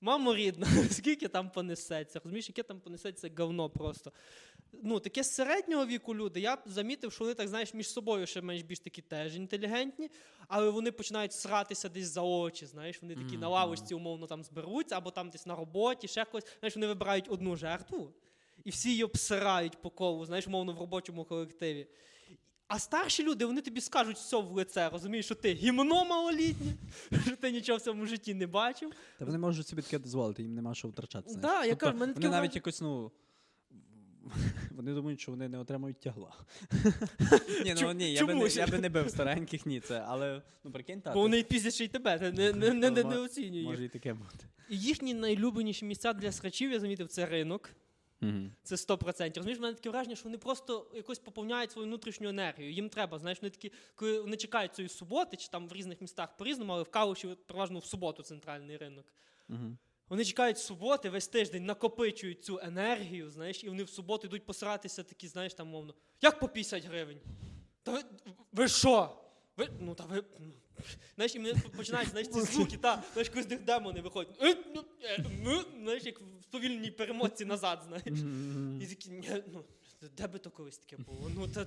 [0.00, 4.12] Мамо рідна, скільки там понесеться, розумієш, яке там понесеться говно просто.
[4.82, 8.42] Ну, таке з середнього віку люди, я замітив, що вони так, знаєш, між собою ще
[8.42, 10.10] менш більш такі теж інтелігентні,
[10.48, 14.44] але вони починають сратися десь за очі, знаєш, вони такі Мгм, на лавочці умовно там
[14.44, 16.44] зберуться, або там десь на роботі, ще когось.
[16.60, 18.12] Знаєш, вони вибирають одну жертву,
[18.68, 21.86] і всі її обсирають по колу, знаєш, умовно в робочому колективі.
[22.66, 26.74] А старші люди, вони тобі скажуть все в лице, розумієш, що ти гімно малолітнє,
[27.26, 28.92] що ти нічого в цьому житті не бачив.
[29.18, 31.34] Та вони можуть собі таке дозволити, їм нема що втрачати.
[31.34, 33.12] Да, я тобто, кажу, мене вони навіть якось, ну.
[34.70, 36.32] вони думають, що вони не отримують тягла.
[37.64, 40.70] ні, ну ні, я би, не, я би не бив стареньких, ні, це, але ну
[40.70, 41.14] прикинь, так.
[41.14, 43.64] Бо вони ще й тебе, ти не, не, не, не, не оцінюй.
[43.64, 44.46] Може і таке бути.
[44.68, 47.70] І їхні найлюбленіші місця для срачів, я замітив, це ринок.
[48.62, 49.36] Це 100%.
[49.36, 52.72] Розумієш, в мене таке враження, що вони просто якось поповняють свою внутрішню енергію.
[52.72, 56.36] Їм треба, знаєш, вони такі, коли вони чекають цієї суботи, чи там в різних містах
[56.36, 59.06] по-різному, але в Калуші переважно в суботу центральний ринок.
[60.08, 65.02] Вони чекають суботи, весь тиждень накопичують цю енергію, знаєш, і вони в суботу йдуть посратися
[65.02, 67.20] такі, знаєш, там мовно, як по 50 гривень?
[67.82, 68.02] Та ви,
[68.52, 69.16] ви що?
[69.56, 70.24] Ви, ну та ви.
[71.14, 74.36] Знаєш, і мене починають знаєш, ці звуки, та, знаєш, них демони виходять.
[74.42, 78.22] «Е, ну, е, ну», знаєш, як в повільній перемотці назад, знаєш.
[78.82, 79.64] І такі, ні, ну,
[80.16, 81.30] де би то колись таке було?
[81.34, 81.66] Ну, та,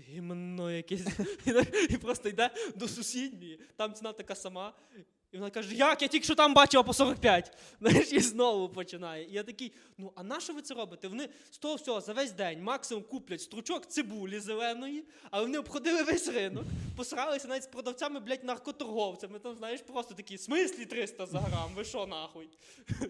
[0.00, 1.06] гімно якесь.
[1.90, 4.74] І просто йде до сусідньої, там ціна така сама.
[5.32, 7.56] І вона каже, як я тільки що там бачила по 45.
[7.80, 9.24] Знаєш, і знову починає.
[9.24, 11.08] І я такий, ну а на що ви це робите?
[11.08, 16.02] Вони з того всього за весь день максимум куплять стручок цибулі зеленої, але вони обходили
[16.02, 16.64] весь ринок,
[16.96, 19.38] посралися навіть з продавцями, блядь, наркоторговцями.
[19.38, 22.48] Там, знаєш, просто такі, смислі 300 за грам, ви що нахуй?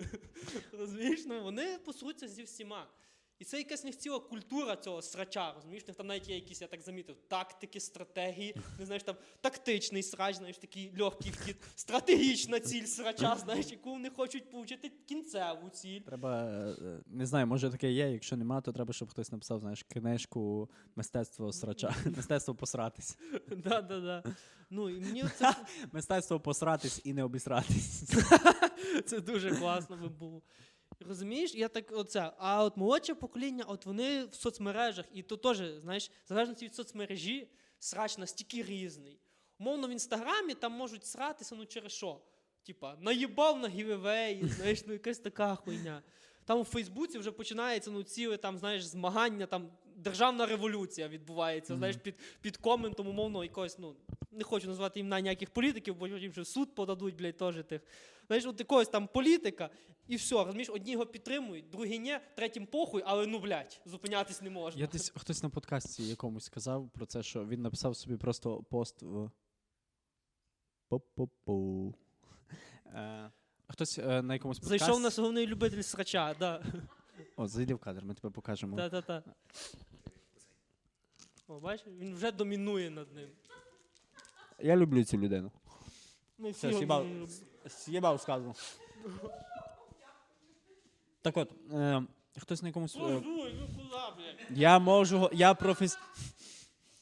[0.78, 1.20] Розумієш?
[1.26, 2.86] Ну, вони посруться зі всіма.
[3.38, 5.84] І це якась них ціла культура цього срача, розумієш?
[5.96, 10.58] Там навіть є якісь, я так замітив, тактики, стратегії, не знаєш, там тактичний срач, знаєш,
[10.58, 16.00] такий легкий вхід, стратегічна ціль срача, знаєш, яку вони хочуть отримати кінцеву ціль.
[16.00, 19.82] Треба, е, не знаю, може таке є, якщо нема, то треба, щоб хтось написав, знаєш,
[19.82, 23.18] книжку мистецтво срача, мистецтво посратись.
[23.50, 24.22] Да, да, да.
[24.70, 25.54] Ну, і мені це,
[25.92, 28.02] Мистецтво посратись і не обісратись.
[29.06, 30.42] це дуже класно би було.
[31.00, 32.32] Розумієш, я так оце.
[32.38, 36.74] А от молодше покоління, от вони в соцмережах, і то теж, знаєш, в залежності від
[36.74, 39.20] соцмережі, срач настільки різний.
[39.58, 42.20] Умовно, в інстаграмі там можуть сратися, ну через що?
[42.62, 46.02] Типа, наїбав на giveaway, знаєш, ну якась така хуйня.
[46.44, 51.96] Там у Фейсбуці вже починається ну, ціле там, знаєш, змагання, там державна революція відбувається, знаєш,
[51.96, 53.96] під, під коментом, умовно, якогось, ну,
[54.30, 57.82] не хочу назвати імена ніяких політиків, бо потім ще в суд подадуть, блядь, теж тих.
[58.26, 59.70] Знаєш, от якогось там політика,
[60.08, 64.50] і все, розумієш, одні його підтримують, другі ні, третім похуй, але ну, блядь, зупинятись не
[64.50, 64.80] можна.
[64.80, 69.02] Я десь хтось на подкасті якомусь сказав про це, що він написав собі просто пост
[69.02, 69.30] в.
[70.88, 71.92] По-по-по.
[72.86, 73.30] Е,
[73.68, 74.78] Хтось е, на якомусь подкасті...
[74.84, 76.62] Зайшов наш головний любитель срача, да.
[77.36, 78.76] О, зайди в кадр, ми тебе покажемо.
[78.76, 79.22] Та-та-та.
[81.48, 83.28] О, бачиш, він вже домінує над ним.
[84.58, 85.52] Я люблю цю людину.
[86.38, 87.26] Ми Все, всі с'їбав, його-
[87.68, 88.54] с'їбав сказу.
[91.22, 92.02] Так от, е,
[92.38, 92.96] хтось на якомусь.
[92.96, 93.52] е, ну куди,
[94.16, 94.58] блядь?
[94.58, 95.18] Я можу.
[95.18, 95.98] го- Я, профес...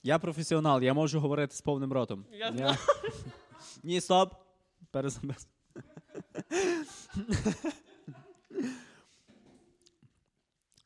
[0.02, 2.24] я професіонал, я можу говорити з повним ротом.
[2.33, 2.76] Я знаю.
[3.83, 4.35] Ні, стоп.
[4.90, 5.48] Перезабез.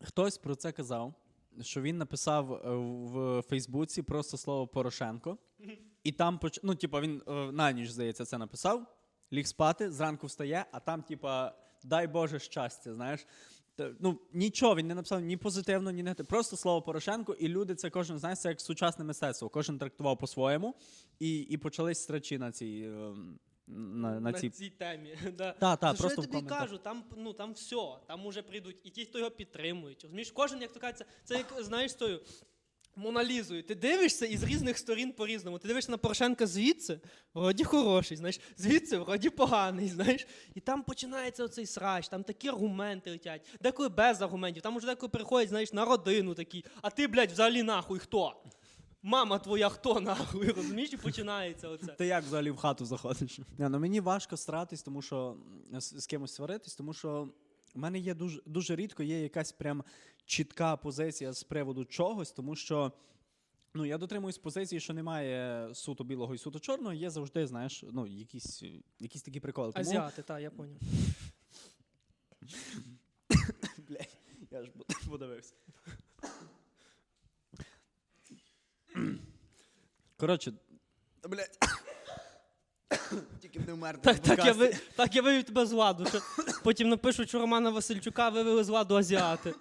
[0.02, 1.14] Хтось про це казав,
[1.60, 5.38] що він написав е, в Фейсбуці просто слово Порошенко.
[6.04, 6.60] І там поч...
[6.62, 8.86] ну, типа, він е, на ніч, здається, це написав,
[9.32, 11.52] ліг спати, зранку встає, а там, типа,
[11.84, 13.26] дай Боже щастя, знаєш.
[14.00, 16.28] Ну, нічого він не написав ні позитивно, ні негативно.
[16.28, 19.48] Просто слово Порошенко, і люди це кожен знаєш, це як сучасне мистецтво.
[19.48, 20.74] Кожен трактував по-своєму,
[21.18, 22.92] і, і почались страчі на цій.
[22.94, 23.12] е,
[23.66, 24.50] На, на цій...
[24.50, 25.18] цій темі.
[25.38, 25.52] Да.
[25.52, 29.04] Та, та, що я тобі кажу, там, ну, там все, там уже прийдуть і ті,
[29.04, 30.02] хто його підтримують.
[30.02, 32.20] Розумієш, кожен, як то кажеться, це як знаєш тою
[33.00, 33.62] Моналізою.
[33.62, 35.58] Ти дивишся із різних сторін по-різному.
[35.58, 37.00] Ти дивишся на Порошенка звідси,
[37.34, 40.26] вроді хороший, знаєш, звідси вроді поганий, знаєш.
[40.54, 45.10] І там починається оцей срач, там такі аргументи летять, деколи без аргументів, там уже деколи
[45.10, 48.42] приходять, знаєш, на родину такі, а ти, блядь, взагалі нахуй хто?
[49.02, 51.86] Мама твоя хто нахуй, розумієш, і починається оце.
[51.86, 53.38] Ти як взагалі в хату заходиш?
[53.58, 55.36] Не, ну мені важко стратись, тому що
[55.72, 57.28] з, з кимось сваритись, тому що
[57.74, 59.84] в мене є дуже, дуже рідко є якась прям
[60.30, 62.92] чітка позиція з приводу чогось, тому що.
[63.74, 68.06] Ну, я дотримуюсь позиції, що немає суто білого і суто чорного, є завжди, знаєш, ну,
[68.06, 68.62] якісь,
[68.98, 69.72] якісь такі приколи.
[69.72, 70.76] Тому, Азіати, так, я поняв.
[73.88, 74.18] Блядь,
[74.50, 74.70] я ж
[75.10, 75.54] подивився.
[80.16, 80.52] Коротше,
[81.20, 81.58] та, блядь.
[83.40, 84.00] Тільки б не вмерти.
[84.02, 86.06] Так, так, я, ви, так я вивів тебе з ладу.
[86.06, 86.20] Що
[86.64, 89.54] потім напишуть, що Романа Васильчука вивели з ладу азіати.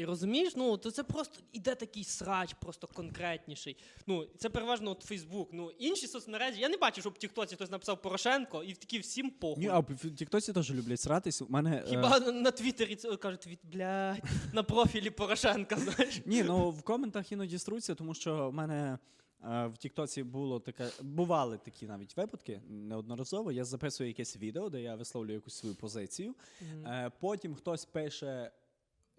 [0.00, 3.76] І розумієш, ну то це просто іде такий срач, просто конкретніший.
[4.06, 5.48] Ну, це переважно от Фейсбук.
[5.52, 6.60] Ну, інші соцмережі.
[6.60, 9.64] Я не бачу, щоб в Тіктоці хтось написав Порошенко і такі всім похуй.
[9.64, 11.42] Ні, а в Тіктоці теж люблять сратись.
[11.42, 16.20] У мене, е, Хіба на, на Твіттері це кажуть, «Від- блядь, на профілі Порошенка, знаєш.
[16.26, 18.98] Ні, ну в коментах іноді струться, тому що в мене
[19.44, 23.52] е, в Тіктоці було таке, бували такі навіть випадки неодноразово.
[23.52, 26.34] Я записую якесь відео, де я висловлюю якусь свою позицію.
[26.62, 28.50] Е, Потім хтось пише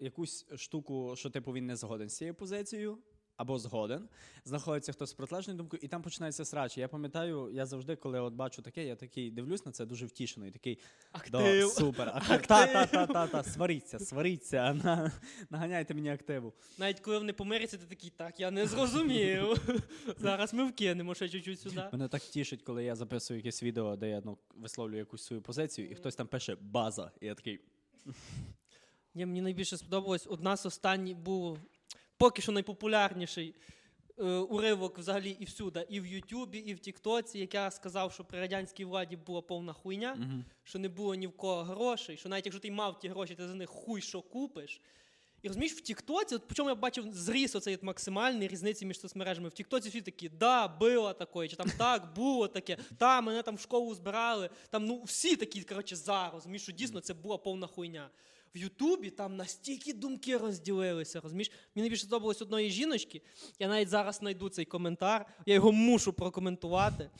[0.02, 2.98] якусь штуку, що типу він не згоден з цією позицією.
[3.36, 4.08] Або згоден,
[4.44, 6.78] знаходиться хтось з протилежною думкою, і там починається срач.
[6.78, 10.46] Я пам'ятаю, я завжди, коли от бачу таке, я такий дивлюсь на це дуже втішено
[10.46, 10.78] і такий
[11.30, 11.68] да, Актив.
[11.68, 12.08] супер.
[12.08, 12.46] Актив.
[12.46, 15.12] Та, та, та, та, та, сваріться, сваріться, на,
[15.50, 16.52] наганяйте мені активу.
[16.78, 19.56] Навіть коли вони помиряться, ти такий, так, я не зрозумів.
[20.18, 21.82] Зараз ми вкинемо ще чуть-чуть сюди.
[21.92, 25.90] Мене так тішить, коли я записую якесь відео, де я ну, висловлюю якусь свою позицію,
[25.90, 27.10] і хтось там пише база.
[27.20, 27.60] І я такий.
[29.14, 30.26] Ні, мені найбільше сподобалось.
[30.30, 31.58] Одна з останніх був
[32.16, 33.54] поки що найпопулярніший
[34.18, 38.24] е, уривок взагалі і всюди, і в Ютубі, і в Тіктоці, як я сказав, що
[38.24, 40.44] при радянській владі була повна хуйня, Мгм.
[40.64, 43.48] що не було ні в кого грошей, що навіть якщо ти мав ті гроші, ти
[43.48, 44.80] за них хуй що купиш.
[45.42, 49.00] І розумієш, в Тіктоці, от по чому я бачив зріс оцей от максимальний різниці між
[49.00, 49.48] соцмережами.
[49.48, 53.56] В Тіктоці всі такі, да, було таке, чи там так, було таке, та, мене там
[53.56, 54.50] в школу збирали.
[54.70, 58.10] Там, ну, всі такі, коротше, за, розумієш, що дійсно це була повна хуйня.
[58.54, 61.50] В Ютубі там настільки думки розділилися, розумієш?
[61.74, 63.22] Мені найбільше сподобалось одної жіночки.
[63.58, 67.10] Я навіть зараз знайду цей коментар, я його мушу прокоментувати.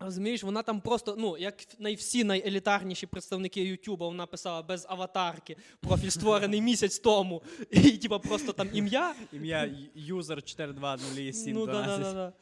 [0.00, 5.56] Розумієш, вона там просто, ну, як най всі найелітарніші представники Ютуба, вона писала без аватарки,
[5.80, 9.14] профіль створений місяць тому, і типа просто там ім'я.
[9.32, 11.52] Ім'я юзер 4200712.
[11.52, 12.32] Ну, да, да, да.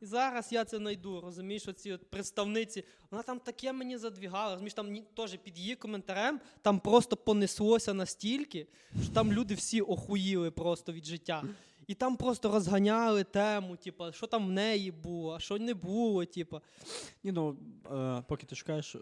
[0.00, 4.74] І зараз я це знайду, розумієш, оці от представниці, вона там таке мені задвігала, розумієш,
[4.74, 8.66] там теж під її коментарем там просто понеслося настільки,
[9.02, 11.44] що там люди всі охуїли просто від життя.
[11.86, 16.24] І там просто розганяли тему, типа, що там в неї було, а що не було,
[16.24, 16.60] типа.
[17.24, 17.56] Ні, ну,
[17.92, 18.96] е, поки ти шукаєш,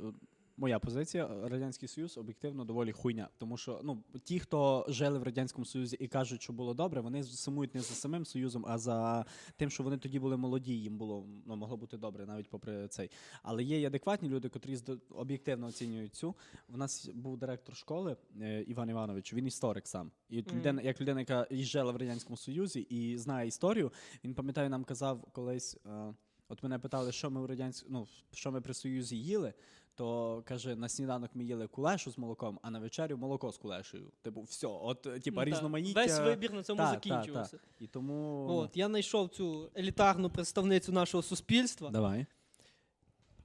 [0.57, 3.29] моя позиція, Радянський Союз об'єктивно доволі хуйня.
[3.39, 7.23] Тому що ну, ті, хто жили в Радянському Союзі і кажуть, що було добре, вони
[7.25, 9.25] сумують не за самим Союзом, а за
[9.57, 13.11] тим, що вони тоді були молоді, їм було ну, могло бути добре, навіть попри цей.
[13.43, 14.79] Але є й адекватні люди, котрі
[15.11, 16.35] об'єктивно оцінюють цю.
[16.69, 20.11] У нас був директор школи е, Іван Іванович, він історик сам.
[20.29, 20.59] І Мгм.
[20.59, 23.93] людина, як людина, яка жила в Радянському Союзі і знає історію,
[24.25, 25.77] він пам'ятаю, нам казав колись.
[25.87, 26.15] е,
[26.49, 27.87] От мене питали, що ми в радянськ...
[27.89, 29.53] ну, що ми при Союзі їли,
[29.95, 34.13] то каже, на сніданок ми їли кулешу з молоком, а на вечерю молоко з кулешею.
[34.23, 36.01] Типу, все, от типу, типа Ну, різноманіття.
[36.01, 37.59] Весь вибір на цьому Та, та, закінчувався.
[37.81, 41.91] І тому От, я знайшов цю елітарну представницю нашого суспільства.
[41.91, 42.27] давай.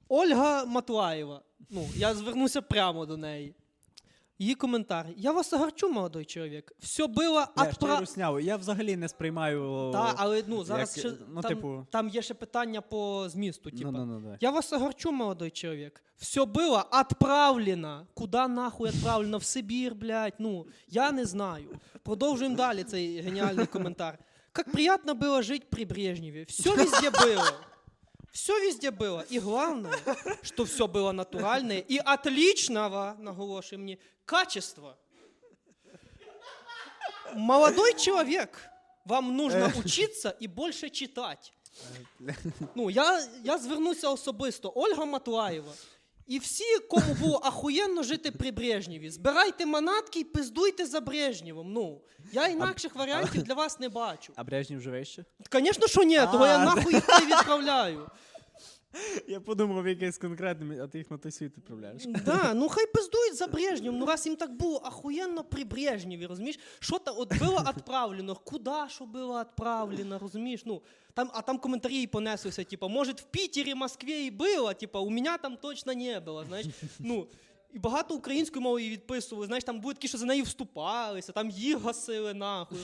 [0.07, 1.41] Ольга Матуаєва.
[1.69, 3.55] Ну, я звернуся прямо до неї.
[4.38, 5.06] Її коментар.
[5.16, 6.72] Я вас огорчу, молодой чоловік.
[6.78, 8.40] Все було Я от ще й русняву.
[8.40, 9.90] Я взагалі не сприймаю.
[9.92, 13.70] Так, але ну, зараз як- ще, ну, там, типу- там є ще питання по змісту.
[13.70, 13.90] Типа.
[13.90, 14.38] ну, ну, ну, давай.
[14.40, 16.02] Я вас огорчу, молодой человек.
[16.16, 18.06] Все было отправлено.
[18.14, 19.38] Куда нахуй отправлено?
[19.38, 20.34] В Сибір, блядь.
[20.38, 21.80] Ну, я не знаю.
[22.02, 24.18] Продовжуємо далі цей геніальний коментар.
[24.52, 26.44] Как приятно было жить при Брежневе.
[26.44, 27.52] Все везде было.
[28.32, 29.24] Все везде было.
[29.30, 29.92] И главное,
[30.42, 33.98] что все было натуральное и отличного, наголошую мне,
[34.29, 34.95] качества.
[37.33, 38.69] Молодой человек,
[39.05, 41.53] вам нужно учиться и больше читать.
[42.75, 44.71] Ну, я, я звернуся особисто.
[44.75, 45.71] Ольга Матуаєва.
[46.27, 51.73] І всі, кому було ахуєнно жити при Брежнєві, збирайте манатки і пиздуйте за Брежнєвом.
[51.73, 52.01] Ну,
[52.33, 54.33] я інакших варіантів для вас не бачу.
[54.35, 55.25] А Брежнєв живе ще?
[55.51, 58.09] Звісно, що ні, того я нахуй їх не відправляю.
[59.27, 62.05] Я подумав, якийсь конкретний, а ти їх на той світ відправляєш.
[62.05, 63.99] Да, ну хай пиздують за Брежнєвом.
[63.99, 66.59] Ну раз їм так було ахуєнно при Брежнєві, розумієш?
[66.79, 70.61] Що там от було відправлено, куди що було відправлено, розумієш?
[70.65, 70.81] Ну,
[71.13, 75.37] там, а там коментарі понеслися, типа, може, в Пітері, Москві і було, типа, у мене
[75.41, 76.67] там точно не було, знаєш?
[76.99, 77.27] Ну,
[77.73, 81.49] і багато українською мовою її відписували, знаєш, там були такі, що за нею вступалися, там
[81.49, 82.77] їх гасили нахуй.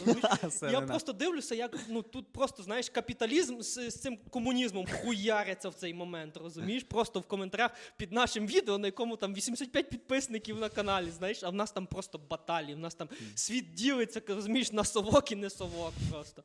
[0.72, 5.74] Я просто дивлюся, як ну тут просто знаєш капіталізм з, з цим комунізмом хуяряться в
[5.74, 6.38] цей момент.
[6.38, 6.84] Розумієш?
[6.84, 11.12] Просто в коментарях під нашим відео, на якому там 85 підписників на каналі.
[11.12, 15.32] Знаєш, а в нас там просто баталії, в нас там світ ділиться, розумієш, на совок
[15.32, 16.44] і не совок просто.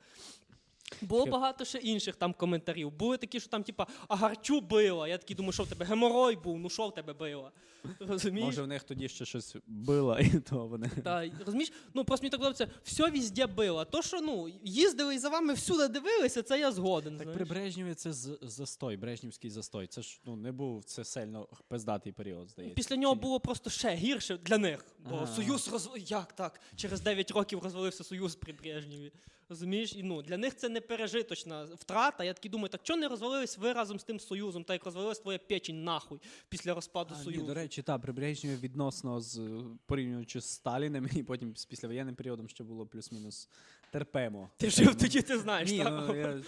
[1.03, 2.91] Було багато ще інших там коментарів.
[2.91, 5.09] Були такі, що там, типа, агарчу била.
[5.09, 7.53] Я такий думаю, що в тебе геморой був, ну що в тебе било?
[8.01, 8.47] Розумієш?
[8.47, 10.91] Може, в них тоді ще щось було, і то вони.
[11.05, 13.85] Та, розумієш, ну просто мені так подобається, все везде було.
[13.85, 17.17] То, що ну, їздили і за вами всюди дивилися, це я згоден.
[17.17, 17.37] Так знаєш.
[17.37, 19.87] при Брежнєві це з- застой, Брежнівський застой.
[19.87, 22.75] Це ж ну не був це сильно пиздатий період, здається.
[22.75, 23.23] Після нього Чи ні?
[23.23, 24.85] було просто ще гірше для них.
[25.11, 25.27] Бо Ага.
[25.27, 25.91] Союз роз...
[25.97, 26.61] Як так?
[26.77, 29.13] Через 9 років розвалився Союз при Брежнєві.
[29.51, 29.93] Розумієш?
[29.97, 32.25] І ну, для них це не пережиточна втрата.
[32.25, 35.19] Я такий думаю, так чого не розвалились ви разом з тим Союзом, так як розвалилась
[35.19, 37.47] твоя печень нахуй після розпаду А, ні, Союзу.
[37.47, 38.13] до речі, та при
[38.45, 43.49] відносно з порівнюючи з Сталіним, і потім з післявоєнним періодом ще було плюс-мінус
[43.91, 44.51] терпимо.
[44.57, 46.05] Ти жив тоді, ти знаєш, Ні, так?
[46.09, 46.43] ну, я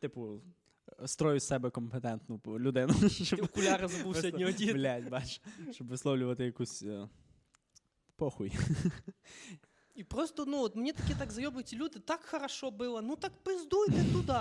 [0.00, 0.40] типу,
[1.06, 2.94] строю з себе компетентну людину.
[3.00, 4.74] Ти Щоб, окуляри забув сьогодні одіти.
[4.74, 5.40] Блядь, бач,
[5.72, 6.82] щоб висловлювати якусь.
[6.82, 7.08] е,
[8.16, 8.52] Похуй.
[9.96, 14.04] І просто, ну, от мені такі так зайобують люди, так хорошо було, ну так пиздуйте
[14.12, 14.38] туди.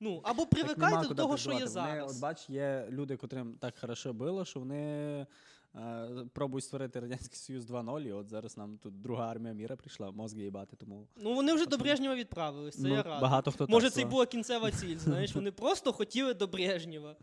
[0.00, 1.56] Ну, або привикайте до того, що є.
[1.56, 2.16] Вони, зараз.
[2.16, 4.76] от бач, є люди, котрим так хорошо було, що вони
[5.76, 10.10] е, пробують створити Радянський Союз 2.0, і от зараз нам тут друга армія міра прийшла,
[10.10, 13.20] мозги їбати, тому Ну вони вже до Брежнєва відправились, це ну, я радий.
[13.20, 17.16] багато хто Може, так це й була кінцева ціль, знаєш, вони просто хотіли до Брежнєва.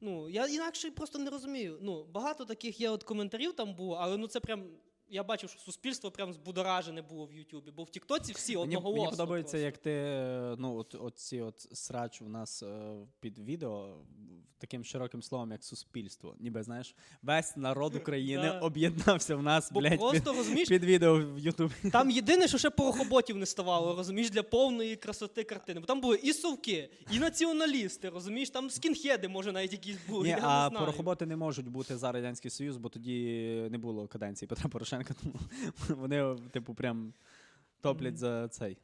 [0.00, 1.78] Ну, я інакше просто не розумію.
[1.82, 4.64] Ну, багато таких є от коментарів там було, але ну це прям.
[5.12, 9.02] Я бачив, що суспільство прям збудоражене було в Ютубі, бо в Тіктоці всі одноголосно.
[9.02, 9.64] мені подобається, просто.
[9.64, 13.96] як ти е, ну, от, от ці от срач у нас е, під відео
[14.62, 16.34] таким широким словом, як суспільство.
[16.40, 18.58] Ніби знаєш, весь народ України Да.
[18.58, 21.74] об'єднався в нас, Бо блядь, під, просто розумієш, під відео в Ютубі.
[21.92, 25.80] там єдине, що ще порохоботів не ставало, розумієш, для повної красоти картини.
[25.80, 30.24] Бо там були і совки, і націоналісти, розумієш, там скінхеди, може, навіть якісь були.
[30.24, 30.70] Ні, я а не знаю.
[30.70, 33.18] порохоботи не можуть бути за Радянський Союз, бо тоді
[33.70, 35.34] не було каденції Петра Порошенка, тому
[36.00, 37.12] вони, типу, прям
[37.80, 38.78] топлять за цей.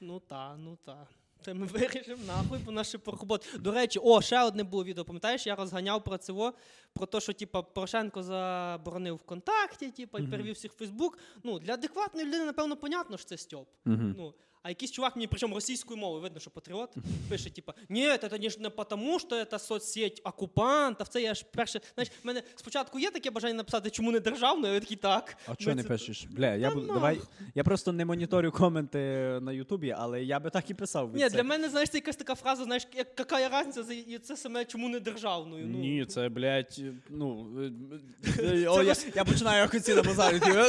[0.00, 1.06] Ну та, ну та.
[1.42, 3.48] Та ми вирішимо нахуй, бо наші порохобот.
[3.58, 5.04] До речі, о, ще одне було відео.
[5.04, 6.52] Пам'ятаєш, я розганяв про це,
[6.92, 11.18] про те, що типа Порошенко заборонив ВКонтакті, типа, і перевів всіх в Фейсбук.
[11.42, 13.68] Ну, для адекватної людини, напевно, понятно, що це Стьоп.
[13.84, 16.94] Ну, а якийсь чувак мені, причому російською мовою, видно, що патріот,
[17.28, 21.04] пише, типа, ні, це не ж не тому, що це соцсеть окупанта.
[21.04, 21.80] Це я ж перше.
[21.94, 25.36] Знаєш, в мене спочатку є таке бажання написати, чому не державною, я такий так.
[25.46, 26.26] А чого не це- пишеш?
[26.30, 26.86] Бля, я буду.
[26.86, 27.20] Давай.
[27.54, 28.98] Я просто не моніторю коменти
[29.42, 31.14] на Ютубі, але я би так і писав.
[31.14, 31.30] Ні, це.
[31.30, 32.86] для мене, знаєш, це якась така фраза, знаєш,
[33.18, 35.66] яка різниця, за- і це саме чому не державною.
[35.66, 35.78] Ну.
[35.78, 37.48] Ні, це, блядь, ну.
[37.58, 40.46] е, е, О, я, я починаю офіційно базарити.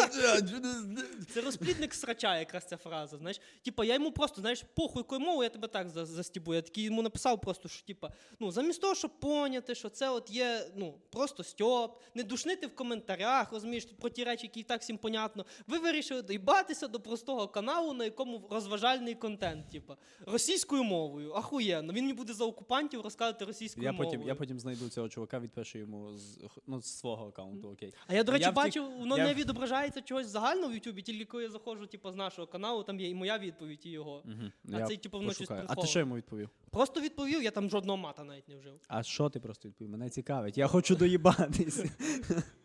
[1.33, 3.17] Це розплідник срача, якраз ця фраза.
[3.17, 3.41] Знаєш,
[3.79, 6.53] типа, я йому просто, знаєш, похуй якою мовою, я тебе так за- застібу.
[6.53, 10.29] Я такий йому написав просто, що типа, ну, замість того, щоб поняти, що це от
[10.31, 14.81] є ну, просто стьоп, не душнити в коментарях, розумієш, про ті речі, які і так
[14.81, 15.45] всім понятно.
[15.67, 21.33] Ви вирішили доїбатися до простого каналу, на якому розважальний контент, типа, російською мовою.
[21.33, 21.93] Ахуєнно.
[21.93, 24.09] Він мені буде за окупантів розказувати російською Я мовою.
[24.09, 27.93] потім, я потім знайду цього чувака, відпишу йому з, ну, з свого аккаунту, окей.
[28.07, 31.25] А я, до речі, Я бачу, воно я не відображається чогось загально в Ютубі, тільки
[31.25, 34.23] коли я заходжу, типу, з нашого каналу, там є і моя відповідь, і його.
[34.25, 34.75] Угу.
[34.81, 35.59] А цей, типу, воно щось пошукаю.
[35.59, 35.89] А ти приховує.
[35.89, 36.49] що йому відповів?
[36.71, 38.79] Просто відповів, я там жодного мата навіть не вжив.
[38.87, 39.91] А що ти просто відповів?
[39.91, 40.57] Мене цікавить.
[40.57, 41.85] Я хочу доїбатись.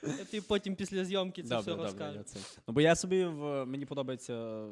[0.00, 1.76] Тобі потім після зйомки це все
[2.24, 2.38] це.
[2.68, 4.64] Ну, бо я собі в мені подобається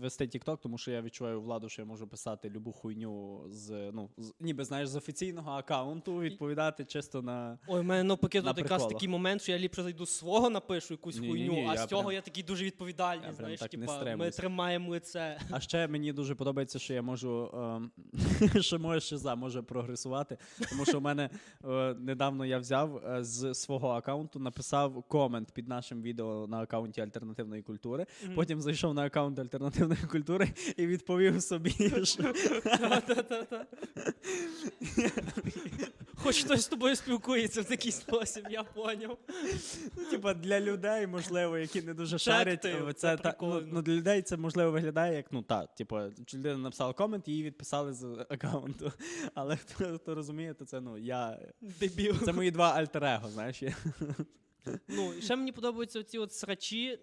[0.00, 4.10] вести TikTok, тому що я відчуваю владу, що я можу писати любу хуйню з ну
[4.18, 8.58] з, ніби знаєш з офіційного аккаунту, відповідати чисто на Ой, у мене навпаки На тут
[8.58, 11.86] якраз такий момент, що я ліпше зайду з свого, напишу якусь Ні-ні-ні, хуйню, а з
[11.86, 15.40] цього прям- я такий дуже відповідальний, я знаєш, так не ми тримаємо лице.
[15.50, 17.90] А ще мені дуже подобається, що я можу ем,
[18.62, 20.38] що моя шиза може прогресувати.
[20.70, 21.30] Тому що в мене
[21.64, 24.69] е, недавно я взяв е, з свого аккаунту, написав
[25.08, 28.06] комент під нашим відео на аккаунті альтернативної культури.
[28.24, 28.34] Мгм.
[28.34, 32.22] Потім зайшов на аккаунт альтернативної культури і відповів собі, що
[36.14, 39.18] Хоч хтось з тобою спілкується в такий спосіб, я поняв.
[40.10, 42.62] типа для людей, можливо, які не дуже шарять.
[42.62, 45.98] це Це та, ну, ну, для людей це можливо виглядає як ну та, типу,
[46.34, 48.92] людина написала комент, її відписали з аккаунту.
[49.34, 51.38] Але хто, хто розуміє, то це ну я.
[51.60, 52.16] Дебіл.
[52.24, 53.62] Це мої два альтер-его, знаєш.
[53.62, 53.74] Я...
[54.88, 56.98] Ну, і ще мені подобаються ці от срачі,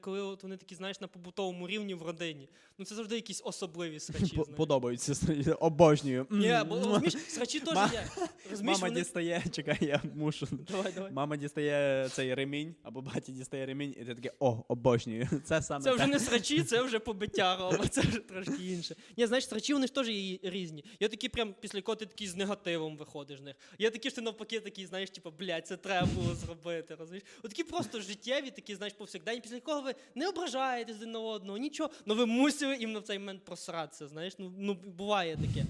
[0.00, 2.48] коли от вони такі, знаєш, на побутовому рівні в родині.
[2.78, 4.40] Ну це завжди якісь особливі срачі.
[4.56, 5.14] Подобаються,
[5.60, 6.26] обожнюю.
[6.30, 8.06] Ні, бо розумієш, срачі теж є.
[8.50, 9.00] Розумієш, Мама вони...
[9.00, 10.48] дістає, чекай, я мушу.
[10.70, 11.12] Давай, давай.
[11.12, 15.28] Мама дістає цей ремінь, або батя дістає ремінь, і ти таке, о, обожнюю.
[15.44, 16.06] Це саме Це вже те.
[16.06, 18.96] не срачі, це вже побиття Рома, це вже трошки інше.
[19.16, 20.84] Ні, знаєш, срачі вони ж теж є різні.
[21.00, 23.56] Є такі прям після якого ти такий з негативом виходиш з них.
[23.78, 26.94] Є такі, що ти навпаки такий, знаєш, типу, блядь, це треба було зробити.
[26.94, 27.24] Розумієш?
[27.42, 31.58] От такі просто життєві, такі, знаєш, повсякденні, після якого ви не ображаєтесь один на одного,
[31.58, 34.08] нічого, але ви мусили іменно в цей момент просратися.
[34.08, 35.66] Знаєш, ну, ну буває таке.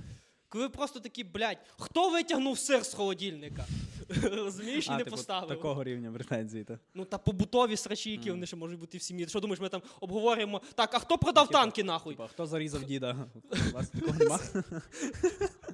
[0.49, 3.66] Коли ви просто такі, блядь, хто витягнув сир з холодильника?
[4.22, 5.49] Розумієш, і не типу, поставив.
[5.49, 6.64] Такого рівня претензії.
[6.64, 6.78] Та.
[6.94, 9.28] Ну та побутові срачі, які вони ще можуть бути в сім'ї.
[9.28, 10.61] Що думаєш, ми там обговорюємо?
[10.74, 12.14] Так, а хто продав Типа- танки нахуй?
[12.14, 13.26] Типа, хто зарізав діда?
[13.70, 14.40] У вас такого нема?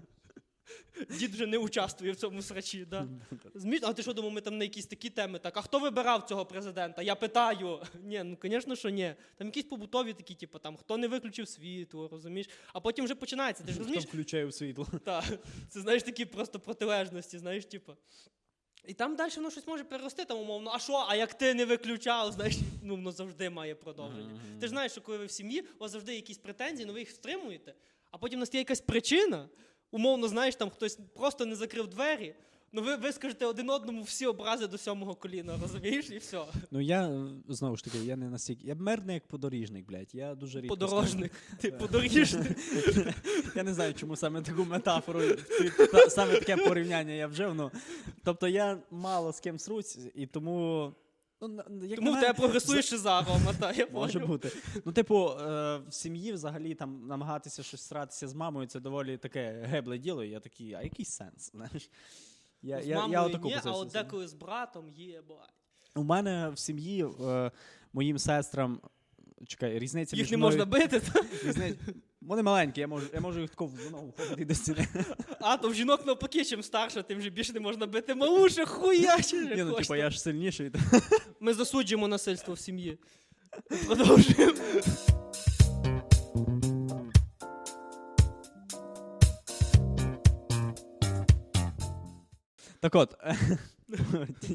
[1.18, 2.86] Дід вже не участвує в цьому срачі.
[2.90, 3.06] Да.
[3.82, 5.38] А ти що думав, ми там на якісь такі теми?
[5.38, 7.02] Так, а хто вибирав цього президента?
[7.02, 7.80] Я питаю.
[8.02, 9.14] Ні, ну звісно, що ні.
[9.36, 12.48] Там якісь побутові такі, типу, там хто не виключив світло, розумієш?
[12.72, 13.64] А потім вже починається.
[13.64, 14.86] Ти ж Хто включає світло?
[15.04, 15.24] Та,
[15.68, 17.92] це знаєш такі просто протилежності, знаєш, типу.
[18.86, 21.64] І там далі воно щось може перерости, там умовно, а що, а як ти не
[21.64, 24.28] виключав, знаєш, ну воно завжди має продовження.
[24.28, 24.60] Мгм.
[24.60, 26.98] Ти ж знаєш, що коли ви в сім'ї, у вас завжди якісь претензії, ну ви
[27.00, 27.74] їх стримуєте.
[28.10, 29.48] а потім настає якась причина,
[29.92, 32.34] умовно, знаєш, там хтось просто не закрив двері.
[32.74, 36.44] Ну, ви, ви скажете один одному всі образи до сьомого коліна, розумієш, і все.
[36.70, 38.66] Ну я знову ж таки, я не настільки.
[38.66, 40.14] Я мирний як подоріжник, блядь.
[40.14, 40.76] Я дуже рідко.
[40.76, 42.58] Подорожник, ти подоріжник.
[43.54, 45.20] Я не знаю, чому саме таку метафору,
[46.08, 47.54] саме таке порівняння я вжив.
[47.54, 47.70] Ну,
[48.24, 50.92] тобто я мало з ким срусь, і тому.
[51.48, 54.52] Ну, як Тому в мене, тебе прогресує шиза, Рома, я Може бути.
[54.84, 59.64] Ну, типу, е, в сім'ї взагалі там намагатися щось сратися з мамою, це доволі таке
[59.66, 60.24] гебле діло.
[60.24, 61.50] І я такий, а який сенс?
[61.54, 61.90] Знаєш?
[62.62, 64.04] Я, З я, мамою я отаку ні, а позицію от займаю.
[64.04, 65.54] деколи з братом є, бать.
[65.94, 67.50] У мене в сім'ї е,
[67.92, 68.80] моїм сестрам.
[69.46, 70.50] Чекай, різниця Їх між не мною...
[70.52, 71.20] можна бити, та?
[71.44, 71.78] Різниця...
[72.26, 74.86] Вони маленькі, я можу, я можу їх тако в ногу входити до стіни.
[75.40, 78.14] а то в жінок навпаки, чим старше, тим же більше не можна бити.
[78.14, 80.72] Малуша, хуяче Ні, ну, же типу, я ж сильніший.
[81.40, 82.98] Ми засуджуємо насильство в сім'ї.
[83.86, 84.52] Продовжуємо.
[92.80, 93.14] Так от,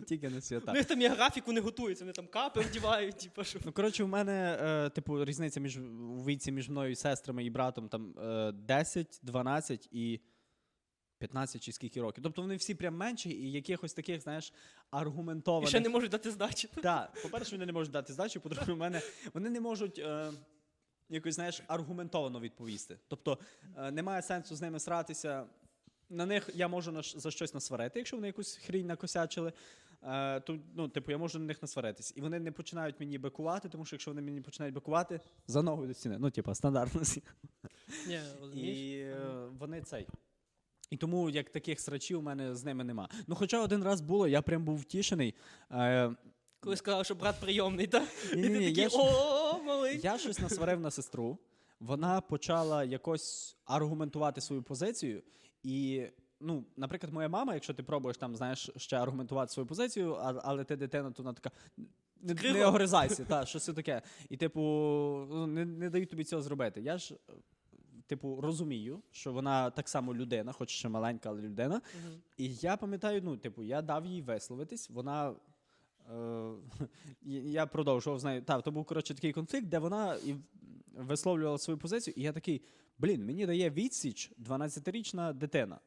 [0.07, 0.73] тільки не У свята.
[0.73, 3.59] них там є графік, вони готуються, вони там капи вдівають, типу, що.
[3.65, 7.49] Ну, коротше, в мене, е, типу, різниця між у віці між мною і сестрами і
[7.49, 10.19] братом там е, 10, 12 і
[11.17, 12.23] 15 чи скільки років.
[12.23, 14.53] Тобто вони всі прям менші і якихось таких, знаєш, І
[14.91, 15.69] аргументованих.
[15.69, 16.69] ще не можуть дати здачі.
[16.83, 19.01] Так, по-перше, вони не можуть дати здачу, по-друге, в мене
[19.33, 20.31] вони не можуть е,
[21.09, 22.99] якось, знаєш, аргументовано відповісти.
[23.07, 23.37] Тобто
[23.77, 25.45] е, немає сенсу з ними сратися.
[26.09, 29.53] На них я можу на за щось насварити, якщо вони якусь хрінь накосячили.
[30.03, 32.13] Е, то, ну, типу, я можу на них насваритись.
[32.15, 35.87] І вони не починають мені бикувати, тому що якщо вони мені починають бикувати, за ногою
[35.87, 36.17] до стіни.
[36.19, 37.01] Ну, типу, стандартно.
[38.07, 38.19] Ні.
[38.53, 40.07] І е, вони цей.
[40.89, 43.09] І тому як таких срачів у мене з ними нема.
[43.27, 45.35] Ну, хоча один раз було, я прям був втішений.
[45.71, 46.15] Е,
[46.59, 48.07] Коли сказав, що брат прийомний, так?
[48.33, 49.99] І ти такий, о, малий.
[50.03, 51.37] Я щось насварив на сестру.
[51.79, 55.23] Вона почала якось аргументувати свою позицію.
[55.67, 56.07] І,
[56.39, 60.63] ну, наприклад, моя мама, якщо ти пробуєш там, знаєш, ще аргументувати свою позицію, а, але
[60.63, 61.51] ти дитина, то вона така.
[62.21, 64.01] Не, не огризайся, та, що це таке.
[64.29, 64.61] І, типу,
[65.29, 66.81] ну, не, не дають тобі цього зробити.
[66.81, 67.15] Я ж,
[68.05, 71.81] типу, розумію, що вона так само людина, хоч ще маленька, але людина.
[72.03, 72.21] Мгм.
[72.37, 75.35] І я пам'ятаю, ну, типу, я дав їй висловитись, вона.
[76.13, 76.51] Е,
[77.43, 78.41] я продовжував з нею.
[78.41, 80.35] Так, то був коротше такий конфлікт, де вона і
[80.97, 82.61] висловлювала свою позицію, і я такий:
[82.97, 85.79] блін, мені дає відсіч 12-річна дитина.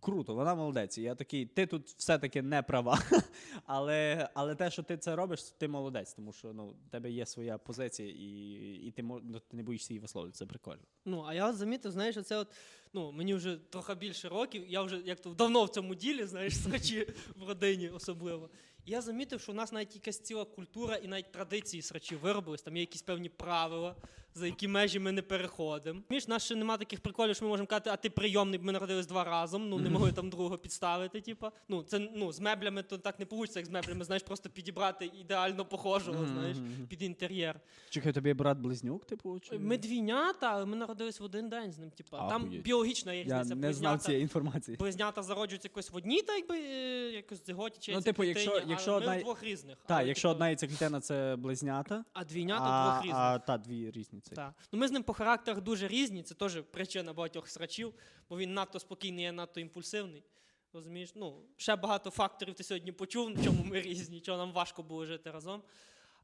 [0.00, 0.98] Круто, вона молодець.
[0.98, 2.98] Я такий, ти тут все-таки не права.
[3.66, 7.26] але, але те, що ти це робиш, ти молодець, тому що ну, в тебе є
[7.26, 10.38] своя позиція, і, і ти, ну, ти не боїшся її висловлювати.
[10.38, 10.82] Це прикольно.
[11.04, 12.48] Ну, а я замітив, знаєш, це от,
[12.92, 16.56] ну, мені вже трохи більше років, я вже як то давно в цьому ділі, знаєш,
[16.62, 18.50] срачі в родині особливо.
[18.86, 22.76] Я замітив, що у нас навіть якась ціла культура і навіть традиції срачів виробились, там
[22.76, 23.96] є якісь певні правила,
[24.36, 26.00] за які межі ми не переходимо.
[26.10, 29.06] Між нас ще немає таких приколів, що ми можемо казати, а ти прийомний, ми народились
[29.06, 31.20] два разом, ну не могли там другого підставити.
[31.20, 31.52] Типа.
[31.68, 35.10] Ну, це ну, з меблями то так не вийде, як з меблями, знаєш, просто підібрати
[35.20, 36.56] ідеально похожого, знаєш,
[36.88, 37.60] під інтер'єр.
[37.90, 39.40] Чекай, тобі брат близнюк, типу?
[39.40, 39.58] Чи...
[39.58, 41.90] Ми двійнята, але ми народились в один день з ним.
[41.90, 42.28] Типа.
[42.28, 44.76] Там біологічна є Я не знав цієї інформації.
[44.76, 49.00] Близнята зароджуються якось в одній, так якби е, якось зиготі чи Ну, типу, якщо- якщо
[49.00, 49.76] ми в двох різних.
[49.86, 53.16] Так, якщо типу, одна яйцеклітина це близнята, А двійнята двох різних.
[53.20, 54.20] а та дві різні.
[54.28, 54.34] Це.
[54.34, 54.54] Так.
[54.72, 57.94] Ну, ми з ним по характерах дуже різні, це теж причина багатьох срачів,
[58.28, 60.24] бо він надто спокійний, я надто імпульсивний.
[60.72, 61.12] Розумієш?
[61.14, 65.06] Ну, ще багато факторів ти сьогодні почув, в чому ми різні, чого нам важко було
[65.06, 65.62] жити разом.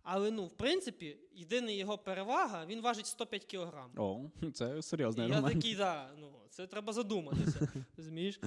[0.02, 3.90] Але ну, в принципі, єдина його перевага, він важить 105 кілограм.
[3.96, 4.20] О,
[4.54, 8.40] це серйозний я такий, да, ну, це треба задуматися, розумієш?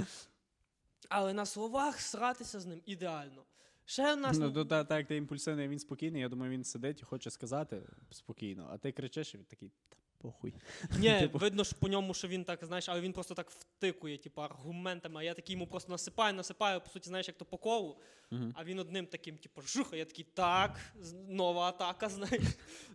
[1.10, 3.44] Але на словах сратися з ним ідеально.
[3.86, 6.22] Ще в нас Ну, то, та, так, як ти імпульсивний, він спокійний.
[6.22, 7.82] Я думаю, він сидить і хоче сказати
[8.12, 10.54] спокійно, а ти кричиш, і він такий, та похуй.
[11.00, 11.38] Ні, Типу.
[11.38, 15.20] видно ж по ньому, що він так, знаєш, але він просто так втикує, типу, аргументами,
[15.20, 17.98] а я такий йому просто насипаю, насипаю, по суті, знаєш, як то по колу,
[18.32, 18.54] Мгм.
[18.56, 22.44] а він одним таким, типу, жух, а я такий, так, з- нова атака, знаєш,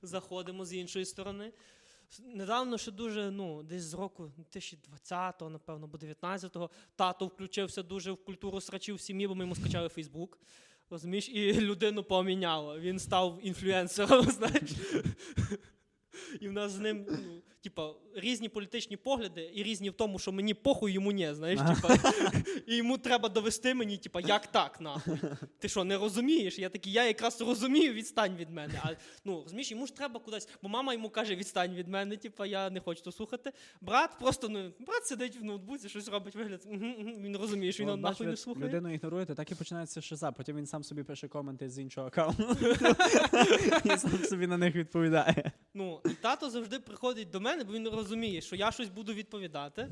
[0.03, 1.53] заходимо з іншої сторони.
[2.11, 8.13] С- Недавно ще дуже, ну, десь з року 2020-го, напевно, або 19-го, тато включився дуже
[8.13, 10.39] в культуру срачів в сім'ї, бо ми йому скачали Фейсбук.
[10.91, 12.81] Розумієш, і людину поміняло.
[12.81, 14.71] Він став інфлюенсером, знаєш.
[16.41, 20.33] І в нас з ним, ну, типа, різні політичні погляди, і різні в тому, що
[20.33, 21.97] мені похуй, йому ні, знаєш, типа.
[22.67, 25.19] І йому треба довести мені, типа, як так, нахуй.
[25.59, 26.59] Ти що, не розумієш?
[26.59, 28.81] Я такий, я якраз розумію, відстань від мене.
[28.83, 28.89] А
[29.25, 32.71] ну, розумієш, йому ж треба кудись, бо мама йому каже, відстань від мене, типа, я
[32.71, 33.53] не хочу то слухати.
[33.81, 36.67] Брат просто, ну, брат сидить в ноутбуці, щось робить вигляд.
[37.21, 38.67] Він розуміє, що він От, нахуй не слухає.
[38.67, 40.33] Людину ігноруєте, так і починається шиза.
[40.33, 42.57] Потім він сам собі пише коменти з іншого аккаунту.
[43.85, 45.53] І сам собі на них відповідає.
[45.81, 49.89] Ну, і тато завжди приходить до мене, бо він розуміє, що я щось буду відповідати.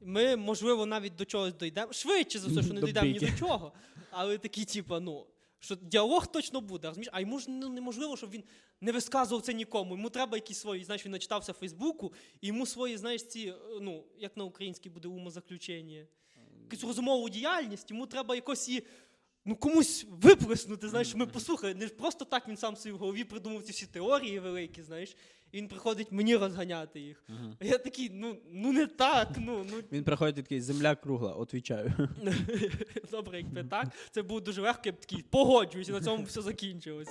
[0.00, 1.92] Ми, можливо, навіть до чогось дійдемо.
[1.92, 3.72] Швидше за все, що не дійдемо ні до чого.
[4.10, 5.26] Але такі, типа, ну,
[5.60, 7.10] що діалог точно буде, розумієш?
[7.12, 8.44] А йому ж ну, неможливо, щоб він
[8.80, 9.96] не висказував це нікому.
[9.96, 13.54] Йому треба якісь свої, знаєш, він начитався в Фейсбуку, і йому свої, знаєш, ці, е,
[13.80, 16.06] ну, як на українській буде умозаключення,
[16.62, 18.82] якусь розумову діяльність, йому треба якось її.
[19.44, 23.62] Ну, комусь виплеснути, знаєш, ми послухай, не просто так він сам собі в голові придумав
[23.62, 25.16] ці всі теорії великі, знаєш,
[25.52, 27.24] і він приходить мені розганяти їх.
[27.60, 31.32] А я такий, ну, ну не так, ну, ну Він приходить і такий, земля кругла,
[31.32, 32.08] отвічаю.
[33.10, 33.88] добре, якби так.
[34.10, 37.08] Це було дуже легко, я б такий погоджуюсь, і на цьому все закінчилось.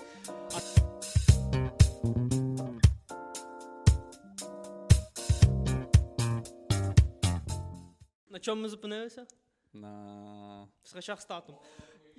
[8.29, 9.25] На чому ми зупинилися?
[9.73, 10.67] На...
[10.83, 11.55] В срачах з татом.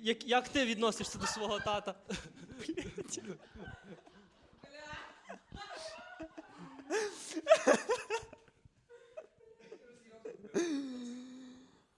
[0.01, 1.95] Як, як ти відносишся до свого тата?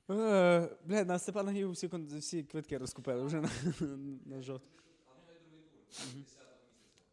[0.10, 3.50] Е, Бля, на Степана Гігу всі, кон- всі квитки розкупили вже на,
[4.26, 4.64] на жовт.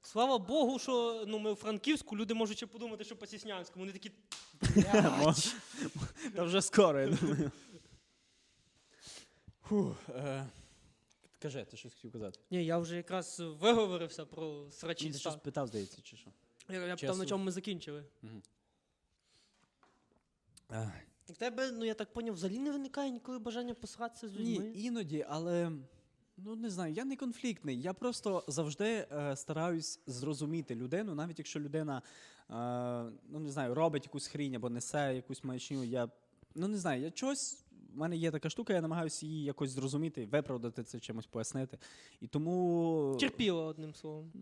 [0.02, 3.84] Слава Богу, що ну, ми у Франківську, люди можуть ще подумати, що по Сіснянському.
[3.86, 4.12] Вони такі.
[6.34, 7.50] Та вже скоро, я думаю.
[9.68, 10.46] Фух, е,
[11.42, 12.40] Кажи, ти щось хотів казати?
[12.50, 16.30] Ні, я вже якраз виговорився про срачі Ти щось питав, здається, чи що?
[16.68, 18.04] Я, я питав, на чому ми закінчили.
[20.68, 20.92] Ах.
[21.28, 24.64] В тебе, ну я так поняв, взагалі не виникає ніколи бажання посратися з людьми.
[24.64, 25.72] Ні, іноді, але
[26.36, 27.80] ну не знаю, я не конфліктний.
[27.80, 32.02] Я просто завжди е, стараюсь зрозуміти людину, навіть якщо людина
[32.50, 32.52] е,
[33.28, 35.84] ну не знаю, робить якусь хрінь або несе якусь маячню.
[35.84, 36.08] Я
[36.54, 37.64] ну не знаю, я чогось.
[37.94, 41.78] В мене є така штука, я намагаюся її якось зрозуміти, виправдати це чимось пояснити.
[42.20, 43.16] І тому.
[43.20, 44.32] Терпіло, одним словом.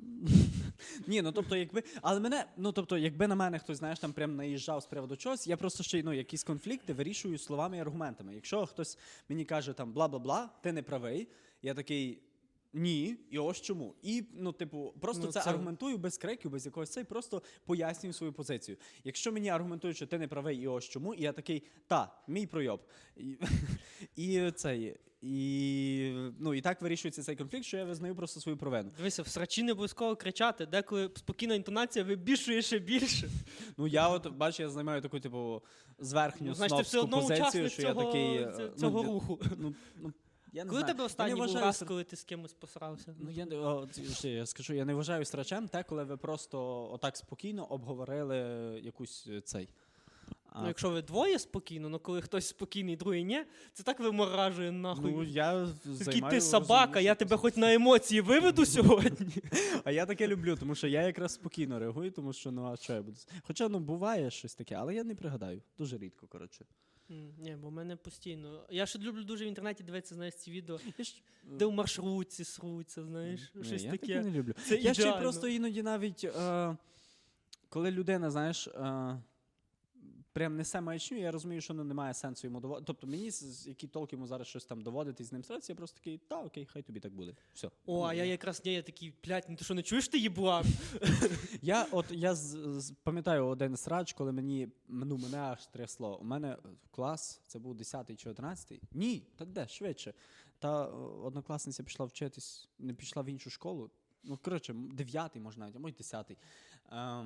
[1.07, 1.83] Ні, ну тобто, якби.
[2.03, 5.47] Але мене, ну тобто, якби на мене хтось, знаєш, там прям наїжджав з приводу чогось,
[5.47, 8.35] я просто ще ну, якісь конфлікти вирішую словами і аргументами.
[8.35, 11.29] Якщо хтось мені каже там бла-бла-бла, ти не правий,
[11.63, 12.23] я такий.
[12.73, 13.95] Ні, і ось чому.
[14.03, 18.13] І ну, типу, просто Ну, це, це- аргументую без криків, без якогось цей, просто пояснюю
[18.13, 18.77] свою позицію.
[19.05, 22.47] Якщо мені аргументують, що ти не правий, і ось чому, і я такий, та, мій
[22.47, 22.81] пройоб.
[23.17, 23.37] І,
[24.17, 24.97] і цей.
[25.23, 28.91] І, ну, і так вирішується цей конфлікт, що я визнаю просто свою провину.
[28.97, 33.29] Дивися, в срачі не обов'язково кричати, деколи спокійна інтонація вибільшує ще більше.
[33.77, 35.63] Ну, я от бачу, я займаю таку, типу,
[35.99, 38.37] зверхню Ну, значить, ти все одно позицію, що цього, я такий.
[38.37, 39.39] е, ц- ну, цього руху.
[39.57, 40.13] Ну, ну,
[40.53, 40.95] я не Коли знаю.
[40.95, 43.15] тебе останній Я не був вважаю раз, коли ти з кимось посрався?
[43.19, 46.89] Ну, я, не- о, ще я скажу, я не вважаю страчем те, коли ви просто
[46.93, 48.37] отак спокійно обговорили
[48.85, 49.69] якусь е, цей.
[50.53, 54.73] А, Ну, якщо ви двоє спокійно, ну коли хтось спокійний, другий ні, це так виморажує
[54.73, 55.13] нахуй.
[55.13, 59.33] ну, я Такий займаю ти собака, я тебе хоч на емоції виведу сьогодні.
[59.85, 62.93] А я таке люблю, тому що я якраз спокійно реагую, тому що ну а що
[62.93, 63.17] я буду.
[63.47, 65.63] Хоча ну буває щось таке, але я не пригадаю.
[65.79, 66.65] Дуже рідко, коротше.
[67.09, 68.67] Ні, бо в мене постійно.
[68.71, 70.81] Я ще люблю дуже в інтернеті дивитися, знаєш, ці відео,
[71.45, 74.13] де в маршрутці сруться, знаєш, Ні, щось я таке.
[74.13, 74.55] Я не люблю.
[74.65, 76.77] Це Я ще просто іноді навіть, е,
[77.69, 79.23] коли людина, знаєш, е,
[80.39, 82.85] прям несе маячню, я розумію, що ну, немає сенсу йому доводити.
[82.87, 83.31] Тобто мені,
[83.67, 86.67] які толк йому зараз щось там доводити з ним старатися, я просто такий, та окей,
[86.73, 87.35] хай тобі так буде.
[87.55, 87.71] Все.
[87.87, 90.65] О, а я якраз ні, я такий, блядь, ну ти що не чуєш ти їблан?
[91.63, 92.37] Я от я
[93.03, 96.19] пам'ятаю один срач, коли мені ну, мене аж трясло.
[96.19, 96.57] У мене
[96.91, 98.81] клас, це був 10 чи 11.
[98.93, 100.15] Ні, та де швидше.
[100.59, 100.91] Та е,
[101.23, 103.91] однокласниця пішла вчитись, не пішла в іншу школу.
[104.25, 106.31] Ну, коротше, 9 може навіть, а може 10.
[106.93, 107.25] Е,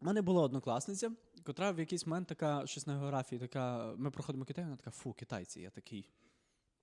[0.00, 1.10] у мене була однокласниця,
[1.44, 5.12] котра в якийсь момент така, щось на географії, така, ми проходимо Китай, вона така, фу,
[5.12, 5.60] китайці.
[5.60, 6.08] Я такий.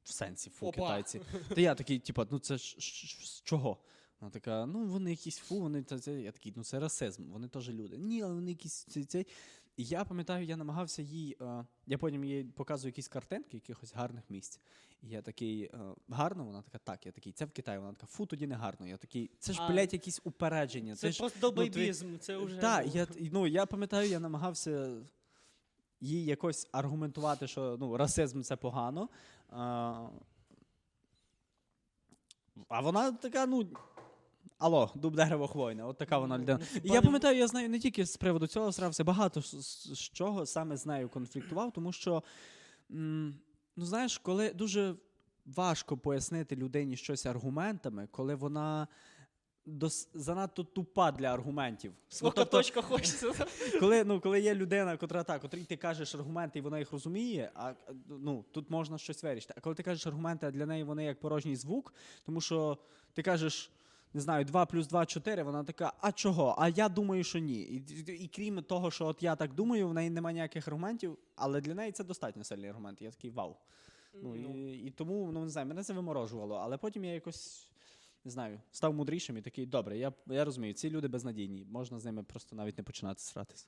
[0.03, 0.75] В сенсі, фу, Опа.
[0.81, 1.21] китайці.
[1.55, 3.77] Та я такий, типа, ну це ж ж- ж- з чого?
[4.19, 6.21] Вона така, ну вони якісь фу, вони це.
[6.21, 7.97] Я такий, ну це расизм, вони теж люди.
[7.97, 9.27] Ні, але вони якісь цей цей.
[9.77, 11.37] І я пам'ятаю, я намагався їй.
[11.41, 14.59] Е, я потім їй показую якісь картинки якихось гарних місць.
[15.09, 15.79] Я такий, е,
[16.09, 16.45] гарно?
[16.45, 17.79] Вона така, так, я такий, це в Китаї.
[17.79, 18.87] Вона така, фу, тоді не гарно.
[18.87, 20.95] Я такий, це ж, блядь, якісь упередження.
[20.95, 22.57] Це ж, просто ну, це вже.
[22.57, 24.97] так, я, ну, я пам'ятаю, я намагався
[26.01, 29.09] їй якось аргументувати, що ну, расизм це погано.
[29.49, 30.07] А,
[32.69, 33.67] а вона така, ну.
[34.57, 36.59] Алло, дуб дерево хвойне, от така вона людина.
[36.75, 40.45] Ну, І я пам'ятаю, я знаю не тільки з приводу цього срався, багато з чого
[40.45, 42.23] саме з нею конфліктував, тому що,
[42.91, 43.35] м,
[43.75, 44.95] ну знаєш, коли дуже
[45.45, 48.87] важко пояснити людині щось аргументами, коли вона
[49.65, 51.91] дос, занадто тупа для аргументів.
[51.95, 53.45] Ну, Свока тобто, точка хочеться.
[53.79, 57.51] коли, ну, коли є людина, котра так, котрій ти кажеш аргументи, і вона їх розуміє,
[57.55, 57.73] а
[58.07, 59.53] ну, тут можна щось вирішити.
[59.57, 61.93] А коли ти кажеш аргументи, а для неї вони як порожній звук,
[62.25, 62.77] тому що
[63.13, 63.71] ти кажеш.
[64.15, 66.55] Не знаю, 2 плюс 2 4, вона така, а чого?
[66.57, 67.61] А я думаю, що ні.
[67.61, 71.17] І, і, і крім того, що от я так думаю, в неї немає ніяких аргументів,
[71.35, 73.01] але для неї це достатньо сильний аргумент.
[73.01, 73.55] Я такий вау.
[74.13, 77.67] Ну, і, і тому, ну не знаю, мене це виморожувало, але потім я якось.
[78.25, 82.05] Не знаю, став мудрішим і такий, добре, я, я розумію, ці люди безнадійні, можна з
[82.05, 83.67] ними просто навіть не починати сратися.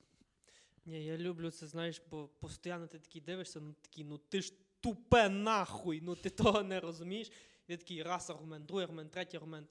[0.86, 4.52] Ні, я люблю це, знаєш, бо постійно ти такий дивишся, ну такий, ну ти ж
[4.80, 7.30] тупе нахуй, ну ти того не розумієш.
[7.68, 9.68] І ти такий раз аргумент, другий аргумент, третій аргумент.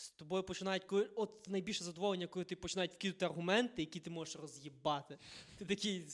[0.00, 4.36] З тобою починають, коли от найбільше задоволення, коли ти починають вкидати аргументи, які ти можеш
[4.36, 5.18] роз'їбати.
[5.58, 6.04] Ти такий.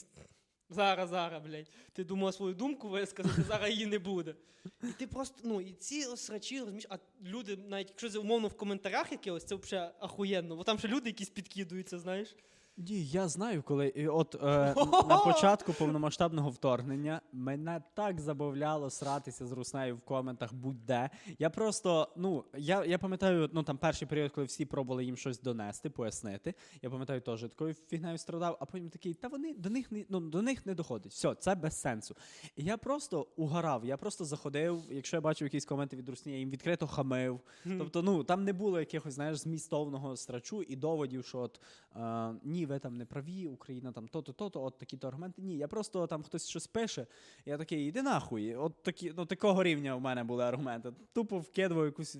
[0.69, 1.69] Зараз, зараз, блядь.
[1.93, 4.35] Ти думав свою думку висказати, зараз її не буде.
[4.83, 8.57] І ти просто, ну, і ці срачі, розумієш, а люди, навіть якщо це умовно в
[8.57, 12.35] коментарях якихось, це взагалі ахуєнно, бо там ще люди якісь підкидуються, знаєш.
[12.77, 14.75] Ні, я знаю, коли і от е,
[15.07, 21.09] на початку повномасштабного вторгнення мене так забавляло сратися з руснею в коментах будь-де.
[21.39, 25.41] Я просто, ну я, я пам'ятаю, ну там перший період, коли всі пробували їм щось
[25.41, 26.53] донести, пояснити.
[26.81, 30.19] Я пам'ятаю, теж такою фігнею страдав, а потім такий, та вони до них не ну
[30.19, 31.11] до них не доходить.
[31.11, 32.15] Все, це без сенсу.
[32.55, 34.83] І я просто угорав, я просто заходив.
[34.89, 37.39] Якщо я бачив якісь коменти від русні, я їм відкрито хамив.
[37.77, 41.61] Тобто, ну там не було якихось, знаєш, змістовного страчу і доводів, що от
[41.95, 45.41] е, ні, ви там не праві, Україна там то-то, то-то, от такі-то аргументи.
[45.41, 47.07] Ні, я просто там хтось щось пише.
[47.45, 48.55] Я такий, іди нахуй.
[48.55, 50.93] От такі, ну такого рівня в мене були аргументи.
[51.13, 52.17] Тупо вкидував якусь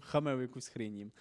[0.00, 1.12] хамив якусь хрінь їм.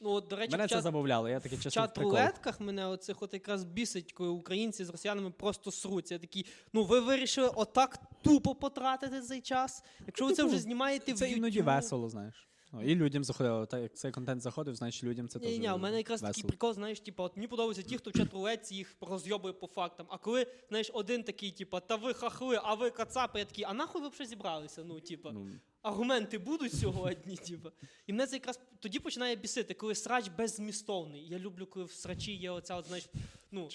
[0.00, 1.28] Ну, от, до речі, Мене в це чат- забавляло.
[1.28, 4.88] Я такий в чесно в чат рулетках мене оцих от якраз бісить, коли українці з
[4.88, 6.14] росіянами просто сруться.
[6.14, 9.84] Я такий, ну ви вирішили отак тупо потратити цей час.
[10.06, 12.48] Якщо ви це вже знімаєте в Це іноді весело, знаєш.
[12.74, 13.66] Ну, і людям заходило.
[13.66, 15.50] Так як цей контент заходив, значить людям це теж.
[15.50, 16.48] Ні, ні, у мене якраз такий весело.
[16.48, 20.06] прикол, знаєш, типу, от мені подобаються ті, хто в чат рулетці їх розйобує по фактам.
[20.10, 23.74] А коли, знаєш, один такий, типу, та ви хахли, а ви кацапи, я такий, а
[23.74, 24.84] нахуй ви взагалі зібралися?
[24.84, 25.46] Ну, типу, Ну,
[25.82, 27.70] аргументи будуть сьогодні, типу.
[28.06, 31.28] І мене це якраз тоді починає бісити, коли срач беззмістовний.
[31.28, 33.08] Я люблю, коли в срачі є оця, от, знаєш,
[33.50, 33.68] ну,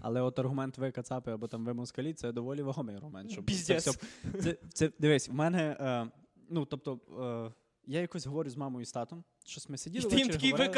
[0.00, 3.30] Але от аргумент ви кацапи або там ви москалі, це доволі вагомий аргумент.
[3.30, 3.88] Щоб це, Піздець.
[3.88, 3.98] все,
[4.42, 6.10] це, це, дивись, в мене, е,
[6.50, 7.00] ну тобто,
[7.50, 10.10] е, я якось говорю з мамою і з татом, щось ми і сиділи.
[10.10, 10.74] ти їм такий говорили.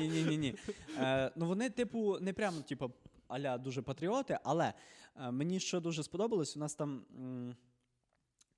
[0.00, 0.54] Ні, ні, ні, ні.
[0.98, 2.90] Е, ну вони, типу, не прямо, типу,
[3.28, 4.72] аля дуже патріоти, але
[5.16, 7.04] е, мені що дуже сподобалось, у нас там.
[7.18, 7.56] м,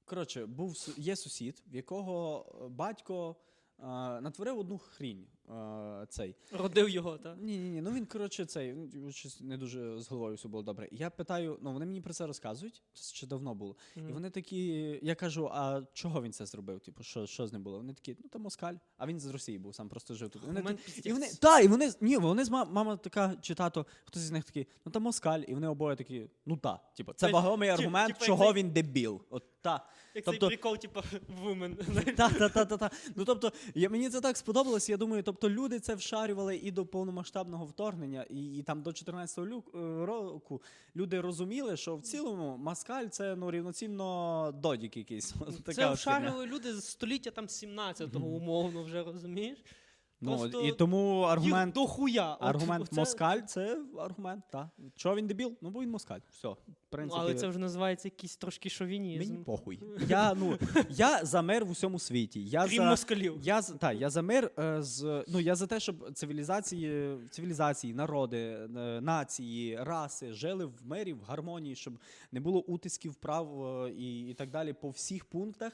[0.05, 3.37] Коротше, був є сусід, в якого батько
[3.79, 3.85] е,
[4.21, 5.27] натворив одну хрінь.
[5.51, 6.37] Е, цей.
[6.53, 7.37] Родив його, так?
[7.41, 7.81] Ні, ні, ні.
[7.83, 10.89] Ну він, коротше, цей ну, щось не дуже з головою все було добре.
[10.93, 13.77] Я питаю, ну вони мені про це розказують, це ще давно було.
[13.97, 14.67] І вони такі,
[15.03, 16.81] я кажу, а чого він це зробив?
[16.81, 17.77] Типу, що, що з ним було?
[17.77, 20.43] Вони такі, ну там москаль, а він з Росії був, сам просто жив тут.
[20.47, 21.39] Вони такі- і вони, піздець.
[21.39, 24.67] та, і вони, ні, вони з ма- мама така чи тато, хтось із них такий,
[24.85, 26.81] ну там москаль, і вони обоє такі, ну та.
[26.97, 29.21] Типу, це Тобто, вагомий ті- аргумент, типу, як чого він дебіл.
[29.31, 29.87] От та.
[30.15, 31.01] Як Тобто- цей прикол, типу,
[31.43, 31.77] вумен.
[32.17, 32.91] Та, та, та, та, та.
[33.17, 34.89] Ну тобто, я, мені це так сподобалось.
[34.89, 39.47] Я думаю, тобто люди це вшарювали і до повномасштабного вторгнення, і, і там до 14-го
[39.47, 40.63] лю- е, року
[40.97, 45.35] люди розуміли, що в цілому маскаль це ну рівноцінно додік якийсь.
[45.65, 49.59] Така Це вшарювали люди з століття там 17-го, умовно, вже розумієш?
[50.25, 52.37] Ну, Просто і тому аргумент, Їх до хуя.
[52.41, 54.45] Аргумент оце- москаль це аргумент.
[54.51, 54.71] Та.
[54.97, 55.57] Чого він дебіл?
[55.61, 56.21] Ну, бо він москаль.
[56.31, 56.49] Все.
[56.49, 56.57] В
[56.93, 59.33] Ну, але це вже називається якийсь трошки шовінізм.
[59.33, 59.81] мені похуй.
[60.09, 60.59] Я, ну,
[60.91, 62.45] я за мир в усьому світі.
[62.45, 62.91] Я Крім за...
[62.91, 63.39] москалів.
[63.43, 68.39] Я та я за мир е, з ну я за те, щоб цивілізації, цивілізації, народи,
[68.39, 68.69] е,
[69.01, 71.95] нації, раси жили в мирі, в гармонії, щоб
[72.33, 75.73] не було утисків прав е, і, і так далі по всіх пунктах.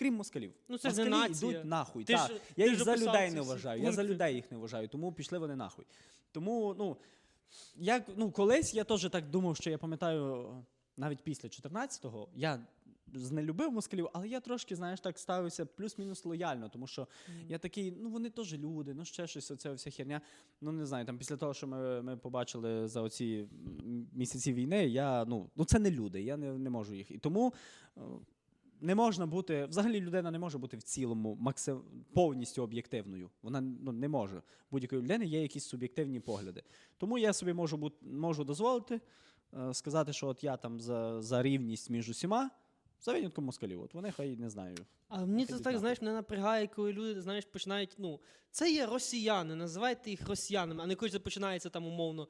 [0.00, 0.52] Крім москалів.
[0.68, 1.50] Ну, це ж не нація.
[1.52, 2.04] йдуть нахуй.
[2.04, 2.26] Ти та.
[2.26, 3.82] ж- я ти їх ж за описав людей ці не всі вважаю.
[3.82, 4.14] Я за пункти.
[4.14, 5.84] людей їх не вважаю, тому пішли вони нахуй.
[6.32, 6.96] Тому, ну,
[7.76, 10.48] як, ну, колись я теж так думав, що я пам'ятаю,
[10.96, 12.60] навіть після 14-го, я
[13.30, 17.08] не любив москалів, але я трошки, знаєш, так ставився плюс-мінус лояльно, тому що
[17.48, 20.20] я такий, ну вони теж люди, ну ще щось, оця вся херня.
[20.60, 23.46] Ну не знаю, там після того, що ми, ми побачили за оці
[23.84, 27.10] м, місяці війни, я ну, ну це не люди, я не, не можу їх.
[27.10, 27.54] І тому
[27.96, 28.00] е,
[28.80, 31.82] не можна бути, взагалі людина не може бути в цілому максим,
[32.14, 33.30] повністю об'єктивною.
[33.42, 34.42] Вона ну, не може.
[34.70, 36.62] Будь-якої людини є якісь суб'єктивні погляди.
[36.98, 39.00] Тому я собі можу бути, можу дозволити
[39.54, 42.50] е, сказати, що от я там за, за рівність між усіма.
[43.02, 43.82] За винятком москалів.
[43.82, 44.76] От вони хай не знаю.
[45.08, 48.20] А мені це так, знаєш, мене напрягає, коли люди, знаєш, починають, ну,
[48.50, 52.28] це є росіяни, називайте їх росіянами, а не коли починається там умовно,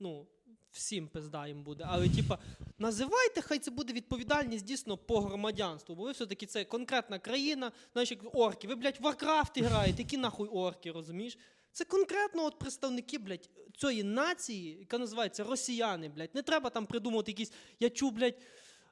[0.00, 0.26] ну,
[0.72, 1.86] всім пизда їм буде.
[1.88, 2.38] Але, типа,
[2.78, 8.10] називайте, хай це буде відповідальність дійсно по громадянству, бо ви все-таки це конкретна країна, знаєш,
[8.10, 8.68] як орки.
[8.68, 11.38] Ви, блядь, в Warcraft граєте, які нахуй орки, розумієш?
[11.72, 16.34] Це конкретно от представники, блядь, цієї нації, яка називається росіяни, блядь.
[16.34, 18.38] Не треба там придумувати якісь, я чув, блядь,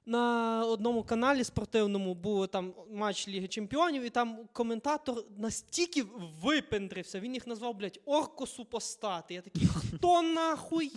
[0.07, 6.05] на одному каналі спортивному був там матч Ліги Чемпіонів, і там коментатор настільки
[6.43, 7.21] випендрився.
[7.21, 9.35] Він їх назвав, блядь, оркосупостати.
[9.35, 10.93] Я такий, хто нахуй?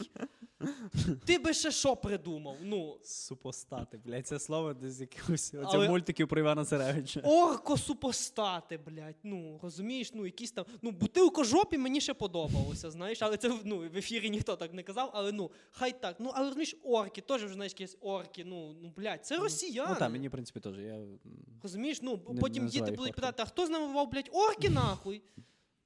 [1.26, 2.56] Ти би ще що придумав?
[2.64, 7.20] Ну, Супостати, блядь, це слово десь якихось оце Але- мультиків про Івана Царевича.
[7.20, 9.16] оркосупостати, блядь.
[9.24, 10.66] Ну, розумієш, ну якісь там.
[10.82, 14.84] Ну, бутилко жопі мені ще подобалося, знаєш, але це ну, в ефірі ніхто так не
[14.84, 16.16] казав, але ну, хай так.
[16.20, 18.46] Ну, але розумієш, орки, теж вже знаєш, якісь орки.
[18.46, 19.90] Ну, ну блядь, це росіяни.
[19.94, 20.78] Ну так, мені, в принципі, теж.
[20.80, 20.94] Я...
[20.96, 21.20] м,
[21.64, 24.30] Розумієш, ну Не- потім не діти називай будуть питати, а хто з нами воював, блядь,
[24.34, 25.22] орки нахуй?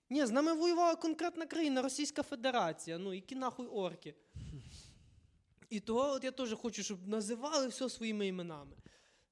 [0.10, 2.98] Ні, з нами воювала конкретна країна, Російська Федерація.
[2.98, 4.14] Ну, які нахуй орки?
[5.70, 8.76] І того от я теж хочу, щоб називали все своїми іменами.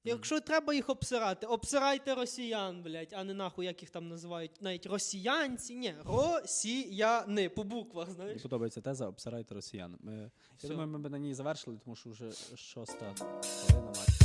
[0.06, 4.86] Якщо треба їх обсирати, обсирайте росіян, блядь, а не нахуй, як їх там називають, навіть
[4.86, 5.74] росіянці.
[5.74, 9.96] Ні, росіяни, по буквах, Мені подобається теза обсирайте росіян.
[10.00, 10.30] Ми,
[10.62, 14.23] я думаю, ми б на ній завершили, тому що вже шоста година має.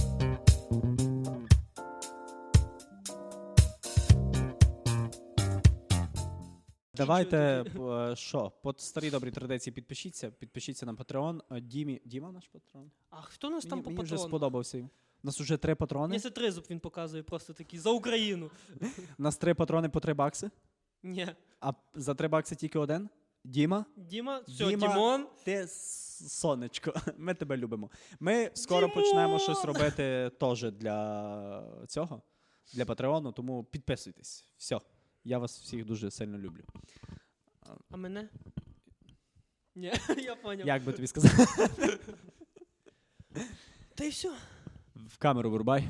[7.05, 7.65] Давайте
[8.11, 11.41] е, що, по старій добрій традиції підпишіться, підпишіться на Patreon.
[11.51, 12.91] Е, Дімі, Діма наш патрон?
[13.09, 14.29] А хто нас там по мені вже патрону?
[14.29, 14.77] сподобався.
[14.77, 16.07] У нас вже три патрони.
[16.07, 18.51] Мені це тризуб він показує просто такий за Україну.
[19.19, 20.49] У нас три патрони по три бакси.
[21.03, 21.27] Ні.
[21.61, 23.09] А за три бакси тільки один.
[23.43, 24.87] Діма, Діма, все, Діма.
[24.87, 25.27] Дімон.
[25.43, 26.93] ти с- сонечко.
[27.17, 27.89] Ми тебе любимо.
[28.19, 29.03] Ми скоро Дімон!
[29.03, 32.21] почнемо щось робити теж для цього,
[32.73, 34.45] для Патреону, тому підписуйтесь.
[34.57, 34.79] Все.
[35.29, 36.63] Я вас всіх дуже сильно люблю.
[37.91, 38.29] А мене?
[39.75, 40.67] Ні, я поняв.
[40.67, 41.45] Як би тобі сказати?
[43.95, 44.31] Та й все.
[44.95, 45.89] В камеру вирубай.